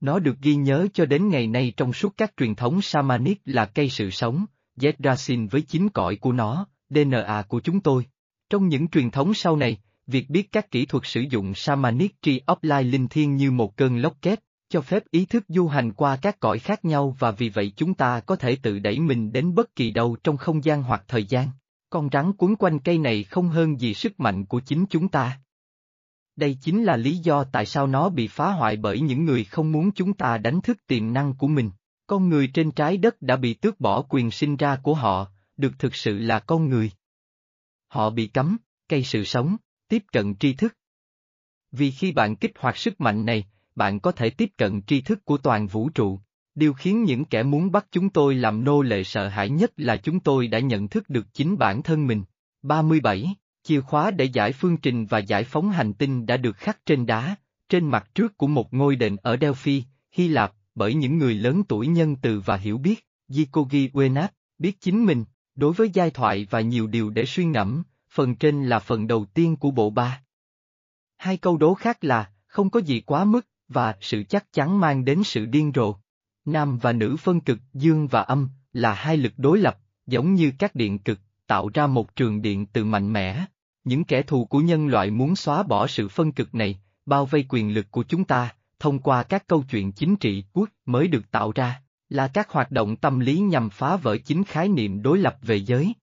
Nó 0.00 0.18
được 0.18 0.36
ghi 0.40 0.54
nhớ 0.54 0.86
cho 0.94 1.04
đến 1.04 1.28
ngày 1.28 1.46
nay 1.46 1.72
trong 1.76 1.92
suốt 1.92 2.12
các 2.16 2.32
truyền 2.36 2.54
thống 2.54 2.82
Shamanic 2.82 3.40
là 3.44 3.66
cây 3.66 3.88
sự 3.88 4.10
sống, 4.10 4.44
Yggdrasil 4.80 5.46
với 5.50 5.62
chín 5.62 5.88
cõi 5.88 6.16
của 6.16 6.32
nó, 6.32 6.66
DNA 6.90 7.42
của 7.48 7.60
chúng 7.60 7.80
tôi. 7.80 8.06
Trong 8.50 8.68
những 8.68 8.88
truyền 8.88 9.10
thống 9.10 9.34
sau 9.34 9.56
này, 9.56 9.78
việc 10.06 10.30
biết 10.30 10.52
các 10.52 10.70
kỹ 10.70 10.86
thuật 10.86 11.02
sử 11.06 11.20
dụng 11.30 11.54
Shamanic 11.54 12.22
Tree 12.22 12.38
of 12.46 12.56
Life 12.62 12.90
linh 12.90 13.08
thiêng 13.08 13.36
như 13.36 13.50
một 13.50 13.76
cơn 13.76 13.96
lốc 13.96 14.22
kép, 14.22 14.38
cho 14.68 14.80
phép 14.80 15.02
ý 15.10 15.26
thức 15.26 15.44
du 15.48 15.68
hành 15.68 15.92
qua 15.92 16.16
các 16.16 16.40
cõi 16.40 16.58
khác 16.58 16.84
nhau 16.84 17.16
và 17.18 17.30
vì 17.30 17.48
vậy 17.48 17.72
chúng 17.76 17.94
ta 17.94 18.20
có 18.20 18.36
thể 18.36 18.56
tự 18.62 18.78
đẩy 18.78 19.00
mình 19.00 19.32
đến 19.32 19.54
bất 19.54 19.74
kỳ 19.74 19.90
đâu 19.90 20.16
trong 20.24 20.36
không 20.36 20.64
gian 20.64 20.82
hoặc 20.82 21.04
thời 21.08 21.24
gian. 21.24 21.48
Con 21.90 22.08
rắn 22.12 22.32
cuốn 22.32 22.56
quanh 22.56 22.78
cây 22.78 22.98
này 22.98 23.24
không 23.24 23.48
hơn 23.48 23.80
gì 23.80 23.94
sức 23.94 24.20
mạnh 24.20 24.44
của 24.44 24.60
chính 24.60 24.84
chúng 24.90 25.08
ta. 25.08 25.40
Đây 26.36 26.58
chính 26.60 26.84
là 26.84 26.96
lý 26.96 27.16
do 27.16 27.44
tại 27.44 27.66
sao 27.66 27.86
nó 27.86 28.08
bị 28.08 28.28
phá 28.28 28.50
hoại 28.50 28.76
bởi 28.76 29.00
những 29.00 29.24
người 29.24 29.44
không 29.44 29.72
muốn 29.72 29.92
chúng 29.92 30.14
ta 30.14 30.38
đánh 30.38 30.60
thức 30.60 30.86
tiềm 30.86 31.12
năng 31.12 31.34
của 31.34 31.48
mình. 31.48 31.70
Con 32.06 32.28
người 32.28 32.50
trên 32.54 32.70
trái 32.70 32.96
đất 32.96 33.22
đã 33.22 33.36
bị 33.36 33.54
tước 33.54 33.80
bỏ 33.80 34.02
quyền 34.02 34.30
sinh 34.30 34.56
ra 34.56 34.76
của 34.82 34.94
họ, 34.94 35.30
được 35.56 35.72
thực 35.78 35.94
sự 35.94 36.18
là 36.18 36.38
con 36.38 36.68
người. 36.68 36.90
Họ 37.88 38.10
bị 38.10 38.26
cấm, 38.26 38.56
cây 38.88 39.02
sự 39.02 39.24
sống, 39.24 39.56
tiếp 39.88 40.02
cận 40.12 40.34
tri 40.34 40.54
thức. 40.54 40.74
Vì 41.72 41.90
khi 41.90 42.12
bạn 42.12 42.36
kích 42.36 42.52
hoạt 42.58 42.76
sức 42.76 43.00
mạnh 43.00 43.26
này, 43.26 43.46
bạn 43.76 44.00
có 44.00 44.12
thể 44.12 44.30
tiếp 44.30 44.50
cận 44.56 44.82
tri 44.82 45.00
thức 45.00 45.24
của 45.24 45.36
toàn 45.36 45.66
vũ 45.66 45.88
trụ. 45.88 46.20
Điều 46.54 46.72
khiến 46.72 47.04
những 47.04 47.24
kẻ 47.24 47.42
muốn 47.42 47.72
bắt 47.72 47.86
chúng 47.92 48.08
tôi 48.08 48.34
làm 48.34 48.64
nô 48.64 48.82
lệ 48.82 49.04
sợ 49.04 49.28
hãi 49.28 49.48
nhất 49.48 49.72
là 49.76 49.96
chúng 49.96 50.20
tôi 50.20 50.46
đã 50.46 50.58
nhận 50.58 50.88
thức 50.88 51.08
được 51.08 51.26
chính 51.32 51.58
bản 51.58 51.82
thân 51.82 52.06
mình. 52.06 52.22
37. 52.62 53.34
Chìa 53.62 53.80
khóa 53.80 54.10
để 54.10 54.24
giải 54.24 54.52
phương 54.52 54.76
trình 54.76 55.06
và 55.06 55.18
giải 55.18 55.44
phóng 55.44 55.70
hành 55.70 55.92
tinh 55.92 56.26
đã 56.26 56.36
được 56.36 56.56
khắc 56.56 56.86
trên 56.86 57.06
đá, 57.06 57.36
trên 57.68 57.90
mặt 57.90 58.14
trước 58.14 58.36
của 58.36 58.46
một 58.46 58.74
ngôi 58.74 58.96
đền 58.96 59.16
ở 59.16 59.36
Delphi, 59.40 59.82
Hy 60.12 60.28
Lạp, 60.28 60.52
bởi 60.74 60.94
những 60.94 61.18
người 61.18 61.34
lớn 61.34 61.62
tuổi 61.68 61.86
nhân 61.86 62.16
từ 62.16 62.40
và 62.40 62.56
hiểu 62.56 62.78
biết, 62.78 63.06
Gikogi 63.28 63.90
Wenat, 63.92 64.28
biết 64.58 64.80
chính 64.80 65.04
mình, 65.04 65.24
đối 65.54 65.72
với 65.72 65.90
giai 65.92 66.10
thoại 66.10 66.46
và 66.50 66.60
nhiều 66.60 66.86
điều 66.86 67.10
để 67.10 67.24
suy 67.24 67.44
ngẫm, 67.44 67.82
phần 68.10 68.34
trên 68.34 68.64
là 68.64 68.78
phần 68.78 69.06
đầu 69.06 69.24
tiên 69.24 69.56
của 69.56 69.70
bộ 69.70 69.90
ba. 69.90 70.22
Hai 71.16 71.36
câu 71.36 71.56
đố 71.56 71.74
khác 71.74 72.04
là, 72.04 72.30
không 72.46 72.70
có 72.70 72.80
gì 72.80 73.00
quá 73.00 73.24
mức, 73.24 73.46
và 73.68 73.94
sự 74.00 74.22
chắc 74.28 74.52
chắn 74.52 74.80
mang 74.80 75.04
đến 75.04 75.22
sự 75.24 75.46
điên 75.46 75.72
rồ. 75.74 75.94
Nam 76.44 76.78
và 76.78 76.92
nữ 76.92 77.16
phân 77.16 77.40
cực, 77.40 77.58
dương 77.74 78.06
và 78.06 78.20
âm, 78.20 78.48
là 78.72 78.94
hai 78.94 79.16
lực 79.16 79.32
đối 79.36 79.58
lập, 79.58 79.78
giống 80.06 80.34
như 80.34 80.52
các 80.58 80.74
điện 80.74 80.98
cực, 80.98 81.18
tạo 81.46 81.70
ra 81.74 81.86
một 81.86 82.16
trường 82.16 82.42
điện 82.42 82.66
từ 82.66 82.84
mạnh 82.84 83.12
mẽ. 83.12 83.44
Những 83.84 84.04
kẻ 84.04 84.22
thù 84.22 84.44
của 84.44 84.60
nhân 84.60 84.86
loại 84.88 85.10
muốn 85.10 85.36
xóa 85.36 85.62
bỏ 85.62 85.86
sự 85.86 86.08
phân 86.08 86.32
cực 86.32 86.54
này, 86.54 86.80
bao 87.06 87.26
vây 87.26 87.46
quyền 87.48 87.74
lực 87.74 87.90
của 87.90 88.02
chúng 88.02 88.24
ta, 88.24 88.54
thông 88.78 88.98
qua 88.98 89.22
các 89.22 89.46
câu 89.46 89.64
chuyện 89.70 89.92
chính 89.92 90.16
trị 90.16 90.44
quốc 90.52 90.68
mới 90.86 91.08
được 91.08 91.30
tạo 91.30 91.52
ra, 91.54 91.82
là 92.08 92.28
các 92.28 92.50
hoạt 92.50 92.70
động 92.70 92.96
tâm 92.96 93.18
lý 93.18 93.38
nhằm 93.38 93.70
phá 93.70 93.96
vỡ 93.96 94.16
chính 94.18 94.44
khái 94.44 94.68
niệm 94.68 95.02
đối 95.02 95.18
lập 95.18 95.38
về 95.42 95.56
giới. 95.56 95.94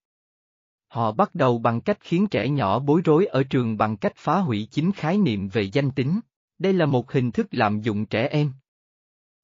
Họ 0.87 1.11
bắt 1.11 1.35
đầu 1.35 1.57
bằng 1.57 1.81
cách 1.81 1.97
khiến 2.01 2.27
trẻ 2.27 2.49
nhỏ 2.49 2.79
bối 2.79 3.01
rối 3.05 3.25
ở 3.25 3.43
trường 3.43 3.77
bằng 3.77 3.97
cách 3.97 4.13
phá 4.15 4.39
hủy 4.39 4.67
chính 4.71 4.91
khái 4.91 5.17
niệm 5.17 5.47
về 5.47 5.61
danh 5.61 5.91
tính. 5.91 6.19
Đây 6.59 6.73
là 6.73 6.85
một 6.85 7.11
hình 7.11 7.31
thức 7.31 7.47
lạm 7.51 7.81
dụng 7.81 8.05
trẻ 8.05 8.27
em. 8.27 8.51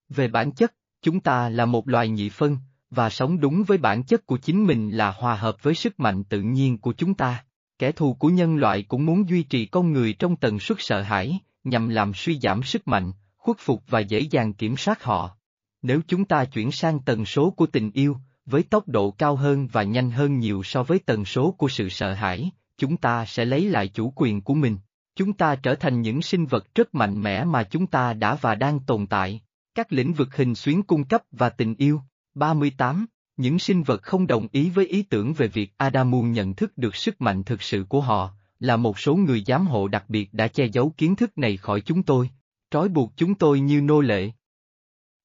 Về 0.10 0.28
bản 0.28 0.52
chất, 0.52 0.74
chúng 1.02 1.19
ta 1.19 1.50
là 1.50 1.65
một 1.65 1.88
loài 1.88 2.10
nhị 2.10 2.30
phân, 2.30 2.58
và 2.89 3.10
sống 3.10 3.39
đúng 3.39 3.63
với 3.63 3.78
bản 3.78 4.04
chất 4.04 4.26
của 4.26 4.38
chính 4.38 4.67
mình 4.67 4.89
là 4.89 5.12
hòa 5.12 5.36
hợp 5.36 5.63
với 5.63 5.76
sức 5.76 6.00
mạnh 6.00 6.24
tự 6.24 6.41
nhiên 6.41 6.78
của 6.78 6.93
chúng 6.93 7.13
ta. 7.13 7.45
Kẻ 7.80 7.91
thù 7.91 8.13
của 8.13 8.30
nhân 8.30 8.56
loại 8.56 8.84
cũng 8.84 9.06
muốn 9.06 9.30
duy 9.30 9.43
trì 9.43 9.65
con 9.65 9.93
người 9.93 10.13
trong 10.13 10.36
tần 10.36 10.60
suất 10.60 10.78
sợ 10.82 11.02
hãi, 11.02 11.39
nhằm 11.63 11.89
làm 11.89 12.13
suy 12.13 12.39
giảm 12.39 12.63
sức 12.63 12.88
mạnh, 12.88 13.12
khuất 13.38 13.58
phục 13.60 13.84
và 13.88 14.00
dễ 14.00 14.19
dàng 14.19 14.54
kiểm 14.54 14.78
soát 14.78 15.04
họ. 15.04 15.38
Nếu 15.82 16.02
chúng 16.08 16.26
ta 16.26 16.45
chuyển 16.45 16.72
sang 16.72 17.00
tần 17.00 17.26
số 17.26 17.50
của 17.50 17.65
tình 17.65 17.91
yêu, 17.91 18.17
với 18.45 18.63
tốc 18.63 18.88
độ 18.88 19.12
cao 19.12 19.36
hơn 19.36 19.67
và 19.72 19.84
nhanh 19.84 20.12
hơn 20.12 20.39
nhiều 20.39 20.63
so 20.63 20.84
với 20.84 21.00
tần 21.00 21.26
số 21.26 21.52
của 21.52 21.67
sự 21.67 21.89
sợ 21.89 22.13
hãi, 22.13 22.52
chúng 22.78 22.98
ta 22.98 23.26
sẽ 23.26 23.45
lấy 23.45 23.69
lại 23.69 23.88
chủ 23.88 24.13
quyền 24.15 24.41
của 24.41 24.54
mình. 24.54 24.78
Chúng 25.15 25.34
ta 25.34 25.56
trở 25.56 25.76
thành 25.76 26.02
những 26.02 26.22
sinh 26.22 26.45
vật 26.45 26.76
rất 26.76 26.95
mạnh 26.95 27.22
mẽ 27.22 27.43
mà 27.43 27.63
chúng 27.63 27.88
ta 27.88 28.13
đã 28.13 28.36
và 28.36 28.56
đang 28.56 28.80
tồn 28.80 29.08
tại. 29.08 29.41
Các 29.76 29.93
lĩnh 29.93 30.13
vực 30.13 30.36
hình 30.36 30.56
xuyến 30.56 30.84
cung 30.84 31.04
cấp 31.04 31.24
và 31.32 31.50
tình 31.50 31.76
yêu. 31.76 32.02
38. 32.34 33.06
Những 33.38 33.60
sinh 33.60 33.84
vật 33.84 34.04
không 34.04 34.28
đồng 34.28 34.48
ý 34.52 34.69
với 34.69 34.86
ý 34.86 35.04
tưởng 35.04 35.34
về 35.34 35.48
việc 35.48 35.74
Adamun 35.78 36.32
nhận 36.32 36.56
thức 36.56 36.78
được 36.78 36.95
sức 36.95 37.22
mạnh 37.22 37.43
thực 37.43 37.62
sự 37.62 37.86
của 37.89 38.02
họ, 38.02 38.34
là 38.60 38.78
một 38.78 39.00
số 39.00 39.15
người 39.15 39.43
giám 39.48 39.67
hộ 39.67 39.88
đặc 39.88 40.06
biệt 40.08 40.34
đã 40.34 40.48
che 40.48 40.65
giấu 40.65 40.93
kiến 40.98 41.15
thức 41.15 41.38
này 41.38 41.58
khỏi 41.58 41.82
chúng 41.82 42.04
tôi, 42.04 42.30
trói 42.72 42.89
buộc 42.89 43.13
chúng 43.15 43.36
tôi 43.36 43.60
như 43.60 43.82
nô 43.82 44.02
lệ. 44.02 44.32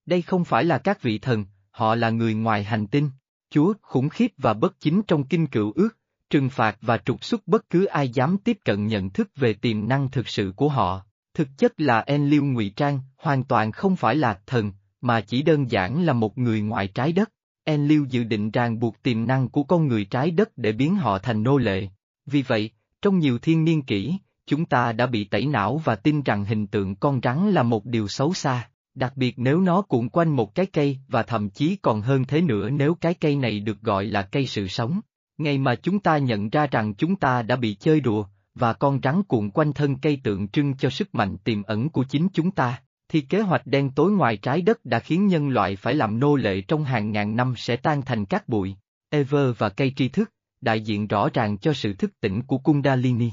Đây 0.07 0.23
không 0.23 0.44
phải 0.44 0.64
là 0.64 0.79
các 0.79 1.03
vị 1.03 1.18
thần, 1.18 1.44
họ 1.70 1.94
là 1.94 2.11
người 2.11 2.35
ngoài 2.35 2.64
hành 2.64 2.87
tinh, 2.87 3.11
Chúa 3.51 3.73
khủng 3.83 4.09
khiếp 4.09 4.33
và 4.38 4.55
bất 4.55 4.81
chính 4.81 5.03
trong 5.03 5.25
kinh 5.25 5.47
cựu 5.47 5.73
ước, 5.73 5.99
trừng 6.35 6.51
phạt 6.51 6.77
và 6.81 6.99
trục 6.99 7.25
xuất 7.25 7.49
bất 7.49 7.70
cứ 7.70 7.85
ai 7.85 8.09
dám 8.09 8.37
tiếp 8.44 8.59
cận 8.64 8.87
nhận 8.87 9.11
thức 9.11 9.31
về 9.37 9.53
tiềm 9.53 9.88
năng 9.88 10.11
thực 10.11 10.29
sự 10.29 10.53
của 10.57 10.68
họ. 10.68 11.03
Thực 11.35 11.49
chất 11.59 11.81
là 11.81 12.01
Enlil 12.01 12.40
ngụy 12.40 12.73
trang, 12.77 13.01
hoàn 13.16 13.44
toàn 13.44 13.73
không 13.73 13.97
phải 13.97 14.16
là 14.16 14.40
thần, 14.47 14.73
mà 15.01 15.20
chỉ 15.20 15.42
đơn 15.42 15.70
giản 15.70 16.05
là 16.05 16.12
một 16.12 16.38
người 16.38 16.61
ngoài 16.61 16.88
trái 16.88 17.12
đất. 17.12 17.31
Enlil 17.64 18.03
dự 18.11 18.25
định 18.25 18.51
ràng 18.51 18.79
buộc 18.79 19.03
tiềm 19.03 19.27
năng 19.27 19.49
của 19.49 19.62
con 19.62 19.88
người 19.88 20.05
trái 20.05 20.31
đất 20.31 20.59
để 20.59 20.73
biến 20.73 20.97
họ 20.97 21.18
thành 21.18 21.42
nô 21.42 21.59
lệ. 21.59 21.88
Vì 22.27 22.42
vậy, 22.42 22.70
trong 23.03 23.18
nhiều 23.18 23.38
thiên 23.38 23.64
niên 23.64 23.83
kỷ, 23.83 24.14
chúng 24.47 24.64
ta 24.64 24.92
đã 24.92 25.07
bị 25.07 25.25
tẩy 25.25 25.47
não 25.47 25.81
và 25.85 25.97
tin 25.97 26.23
rằng 26.23 26.44
hình 26.44 26.66
tượng 26.66 26.97
con 26.97 27.20
rắn 27.23 27.51
là 27.51 27.62
một 27.62 27.87
điều 27.87 28.09
xấu 28.09 28.35
xa, 28.35 28.70
đặc 28.94 29.12
biệt 29.16 29.35
nếu 29.38 29.61
nó 29.61 29.83
cuộn 29.83 30.09
quanh 30.09 30.37
một 30.37 30.55
cái 30.55 30.66
cây 30.66 30.99
và 31.09 31.23
thậm 31.23 31.51
chí 31.51 31.77
còn 31.83 32.01
hơn 32.01 32.25
thế 32.25 32.40
nữa 32.40 32.70
nếu 32.70 32.94
cái 32.94 33.14
cây 33.14 33.37
này 33.37 33.61
được 33.61 33.81
gọi 33.81 34.05
là 34.05 34.23
cây 34.23 34.47
sự 34.47 34.68
sống. 34.68 35.01
Ngày 35.38 35.59
mà 35.59 35.75
chúng 35.75 36.01
ta 36.01 36.18
nhận 36.18 36.51
ra 36.51 36.66
rằng 36.66 36.94
chúng 36.94 37.16
ta 37.16 37.42
đã 37.42 37.57
bị 37.57 37.75
chơi 37.75 38.01
đùa, 38.01 38.27
và 38.55 38.73
con 38.73 39.01
rắn 39.03 39.23
cuộn 39.23 39.51
quanh 39.51 39.73
thân 39.73 39.97
cây 39.99 40.20
tượng 40.25 40.49
trưng 40.49 40.77
cho 40.77 40.90
sức 40.90 41.14
mạnh 41.14 41.37
tiềm 41.38 41.62
ẩn 41.62 41.88
của 41.88 42.05
chính 42.05 42.29
chúng 42.33 42.51
ta, 42.51 42.83
thì 43.09 43.20
kế 43.20 43.40
hoạch 43.40 43.66
đen 43.66 43.90
tối 43.90 44.12
ngoài 44.12 44.37
trái 44.37 44.62
đất 44.62 44.85
đã 44.85 44.99
khiến 44.99 45.27
nhân 45.27 45.49
loại 45.49 45.77
phải 45.77 45.94
làm 45.94 46.20
nô 46.20 46.37
lệ 46.37 46.61
trong 46.61 46.85
hàng 46.85 47.12
ngàn 47.12 47.37
năm 47.37 47.55
sẽ 47.57 47.77
tan 47.77 48.03
thành 48.03 48.25
cát 48.25 48.49
bụi. 48.49 48.77
Ever 49.11 49.57
và 49.59 49.68
cây 49.68 49.92
tri 49.97 50.09
thức, 50.09 50.31
đại 50.61 50.81
diện 50.81 51.07
rõ 51.07 51.29
ràng 51.35 51.59
cho 51.59 51.73
sự 51.73 51.92
thức 51.92 52.20
tỉnh 52.20 52.42
của 52.42 52.59
Kundalini. 52.59 53.31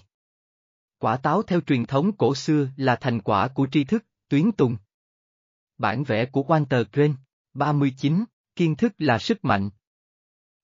Quả 0.99 1.17
táo 1.17 1.43
theo 1.43 1.61
truyền 1.61 1.85
thống 1.85 2.11
cổ 2.17 2.35
xưa 2.35 2.67
là 2.77 2.95
thành 2.95 3.21
quả 3.21 3.47
của 3.47 3.67
tri 3.71 3.83
thức, 3.83 4.05
tuyến 4.29 4.51
tùng. 4.51 4.77
Bản 5.77 6.03
vẽ 6.03 6.25
của 6.25 6.41
Walter 6.41 6.83
Crane, 6.93 7.13
39, 7.53 8.23
kiên 8.55 8.75
thức 8.75 8.93
là 8.97 9.19
sức 9.19 9.45
mạnh. 9.45 9.69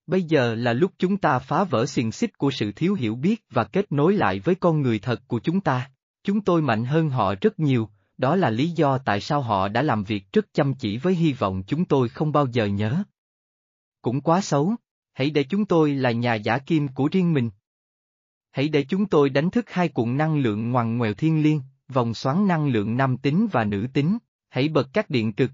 Bây 0.08 0.24
giờ 0.24 0.56
là 0.56 0.74
lúc 0.74 0.92
chúng 0.98 1.18
ta 1.18 1.40
phá 1.40 1.64
vỡ 1.64 1.86
xiềng 1.86 2.12
xích 2.12 2.38
của 2.38 2.52
sự 2.52 2.72
thiếu 2.72 2.94
hiểu 2.94 3.16
biết 3.16 3.46
và 3.50 3.64
kết 3.64 3.92
nối 3.92 4.14
lại 4.14 4.40
với 4.40 4.56
con 4.56 4.82
người 4.82 5.00
thật 5.00 5.22
của 5.28 5.40
chúng 5.40 5.62
ta. 5.62 5.90
Chúng 6.24 6.42
tôi 6.42 6.62
mạnh 6.62 6.86
hơn 6.86 7.10
họ 7.10 7.36
rất 7.42 7.60
nhiều, 7.60 7.90
đó 8.18 8.36
là 8.36 8.50
lý 8.50 8.70
do 8.70 8.98
tại 8.98 9.22
sao 9.22 9.42
họ 9.42 9.68
đã 9.68 9.82
làm 9.82 10.04
việc 10.04 10.32
rất 10.34 10.54
chăm 10.54 10.74
chỉ 10.74 10.98
với 10.98 11.16
hy 11.16 11.34
vọng 11.34 11.64
chúng 11.68 11.86
tôi 11.86 12.10
không 12.10 12.32
bao 12.32 12.48
giờ 12.48 12.66
nhớ. 12.66 13.04
Cũng 14.02 14.22
quá 14.22 14.42
xấu, 14.42 14.76
hãy 15.14 15.30
để 15.30 15.44
chúng 15.44 15.66
tôi 15.66 15.94
là 15.94 16.12
nhà 16.12 16.36
giả 16.36 16.58
kim 16.58 16.88
của 16.88 17.10
riêng 17.12 17.34
mình. 17.34 17.50
Hãy 18.52 18.70
để 18.70 18.86
chúng 18.90 19.06
tôi 19.06 19.30
đánh 19.30 19.50
thức 19.50 19.70
hai 19.70 19.90
cuộn 19.90 20.18
năng 20.18 20.38
lượng 20.38 20.72
ngoằn 20.72 20.98
ngoèo 20.98 21.14
thiên 21.14 21.44
liêng, 21.44 21.62
vòng 21.88 22.14
xoắn 22.14 22.48
năng 22.48 22.68
lượng 22.68 22.98
nam 22.98 23.18
tính 23.18 23.48
và 23.52 23.64
nữ 23.64 23.88
tính, 23.94 24.18
hãy 24.50 24.70
bật 24.70 24.90
các 24.94 25.10
điện 25.10 25.34
cực. 25.34 25.52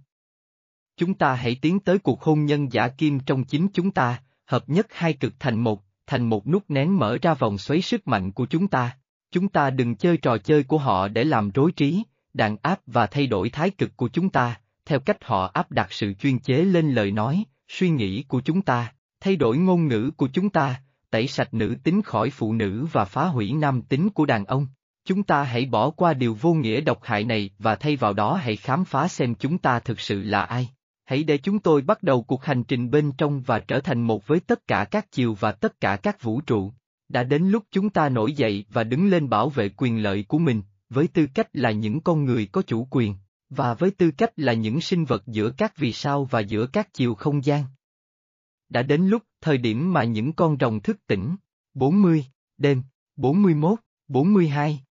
Chúng 0.97 1.13
ta 1.13 1.33
hãy 1.33 1.57
tiến 1.61 1.79
tới 1.79 1.99
cuộc 1.99 2.21
hôn 2.21 2.45
nhân 2.45 2.71
giả 2.71 2.87
kim 2.87 3.19
trong 3.19 3.43
chính 3.43 3.67
chúng 3.73 3.91
ta, 3.91 4.21
hợp 4.53 4.69
nhất 4.69 4.87
hai 4.89 5.13
cực 5.13 5.33
thành 5.39 5.59
một, 5.59 5.83
thành 6.07 6.29
một 6.29 6.47
nút 6.47 6.63
nén 6.67 6.99
mở 6.99 7.17
ra 7.21 7.33
vòng 7.33 7.57
xoáy 7.57 7.81
sức 7.81 8.07
mạnh 8.07 8.31
của 8.31 8.45
chúng 8.45 8.67
ta. 8.67 8.97
Chúng 9.31 9.49
ta 9.49 9.69
đừng 9.69 9.95
chơi 9.95 10.17
trò 10.17 10.37
chơi 10.37 10.63
của 10.63 10.77
họ 10.77 11.07
để 11.07 11.23
làm 11.23 11.51
rối 11.51 11.71
trí, 11.71 12.03
đàn 12.33 12.57
áp 12.61 12.79
và 12.85 13.07
thay 13.07 13.27
đổi 13.27 13.49
thái 13.49 13.69
cực 13.69 13.97
của 13.97 14.09
chúng 14.13 14.29
ta, 14.29 14.59
theo 14.85 14.99
cách 14.99 15.23
họ 15.23 15.51
áp 15.53 15.71
đặt 15.71 15.93
sự 15.93 16.13
chuyên 16.13 16.39
chế 16.39 16.57
lên 16.57 16.91
lời 16.91 17.11
nói, 17.11 17.43
suy 17.67 17.89
nghĩ 17.89 18.23
của 18.23 18.41
chúng 18.41 18.61
ta, 18.61 18.93
thay 19.19 19.35
đổi 19.35 19.57
ngôn 19.57 19.87
ngữ 19.87 20.11
của 20.17 20.27
chúng 20.33 20.49
ta, 20.49 20.81
tẩy 21.09 21.27
sạch 21.27 21.53
nữ 21.53 21.75
tính 21.83 22.01
khỏi 22.01 22.29
phụ 22.29 22.53
nữ 22.53 22.87
và 22.91 23.05
phá 23.05 23.25
hủy 23.25 23.53
nam 23.53 23.81
tính 23.81 24.09
của 24.09 24.25
đàn 24.25 24.45
ông. 24.45 24.67
Chúng 25.05 25.23
ta 25.23 25.43
hãy 25.43 25.65
bỏ 25.65 25.89
qua 25.89 26.13
điều 26.13 26.37
vô 26.41 26.53
nghĩa 26.53 26.81
độc 26.81 27.03
hại 27.03 27.23
này 27.23 27.49
và 27.59 27.75
thay 27.75 27.95
vào 27.95 28.13
đó 28.13 28.35
hãy 28.35 28.55
khám 28.55 28.85
phá 28.85 29.07
xem 29.07 29.35
chúng 29.35 29.57
ta 29.57 29.79
thực 29.79 29.99
sự 29.99 30.23
là 30.23 30.43
ai. 30.43 30.69
Hãy 31.13 31.23
để 31.23 31.37
chúng 31.37 31.59
tôi 31.59 31.81
bắt 31.81 32.03
đầu 32.03 32.23
cuộc 32.23 32.43
hành 32.43 32.63
trình 32.63 32.91
bên 32.91 33.11
trong 33.17 33.41
và 33.41 33.59
trở 33.59 33.79
thành 33.79 34.01
một 34.01 34.27
với 34.27 34.39
tất 34.39 34.67
cả 34.67 34.85
các 34.91 35.11
chiều 35.11 35.33
và 35.33 35.51
tất 35.51 35.79
cả 35.79 35.95
các 36.03 36.21
vũ 36.21 36.41
trụ. 36.41 36.71
Đã 37.09 37.23
đến 37.23 37.43
lúc 37.43 37.63
chúng 37.71 37.89
ta 37.89 38.09
nổi 38.09 38.33
dậy 38.33 38.65
và 38.69 38.83
đứng 38.83 39.09
lên 39.09 39.29
bảo 39.29 39.49
vệ 39.49 39.69
quyền 39.69 40.03
lợi 40.03 40.25
của 40.27 40.39
mình, 40.39 40.61
với 40.89 41.07
tư 41.07 41.27
cách 41.33 41.47
là 41.53 41.71
những 41.71 42.01
con 42.01 42.25
người 42.25 42.45
có 42.45 42.61
chủ 42.61 42.87
quyền, 42.91 43.15
và 43.49 43.73
với 43.73 43.91
tư 43.91 44.11
cách 44.11 44.39
là 44.39 44.53
những 44.53 44.81
sinh 44.81 45.05
vật 45.05 45.23
giữa 45.27 45.51
các 45.57 45.77
vì 45.77 45.93
sao 45.93 46.25
và 46.25 46.39
giữa 46.39 46.67
các 46.67 46.93
chiều 46.93 47.15
không 47.15 47.45
gian. 47.45 47.63
Đã 48.69 48.81
đến 48.81 49.07
lúc, 49.07 49.23
thời 49.41 49.57
điểm 49.57 49.93
mà 49.93 50.03
những 50.03 50.33
con 50.33 50.57
rồng 50.59 50.79
thức 50.79 50.97
tỉnh. 51.07 51.35
40, 51.73 52.25
đêm, 52.57 52.83
41, 53.15 53.79
42, 54.07 54.83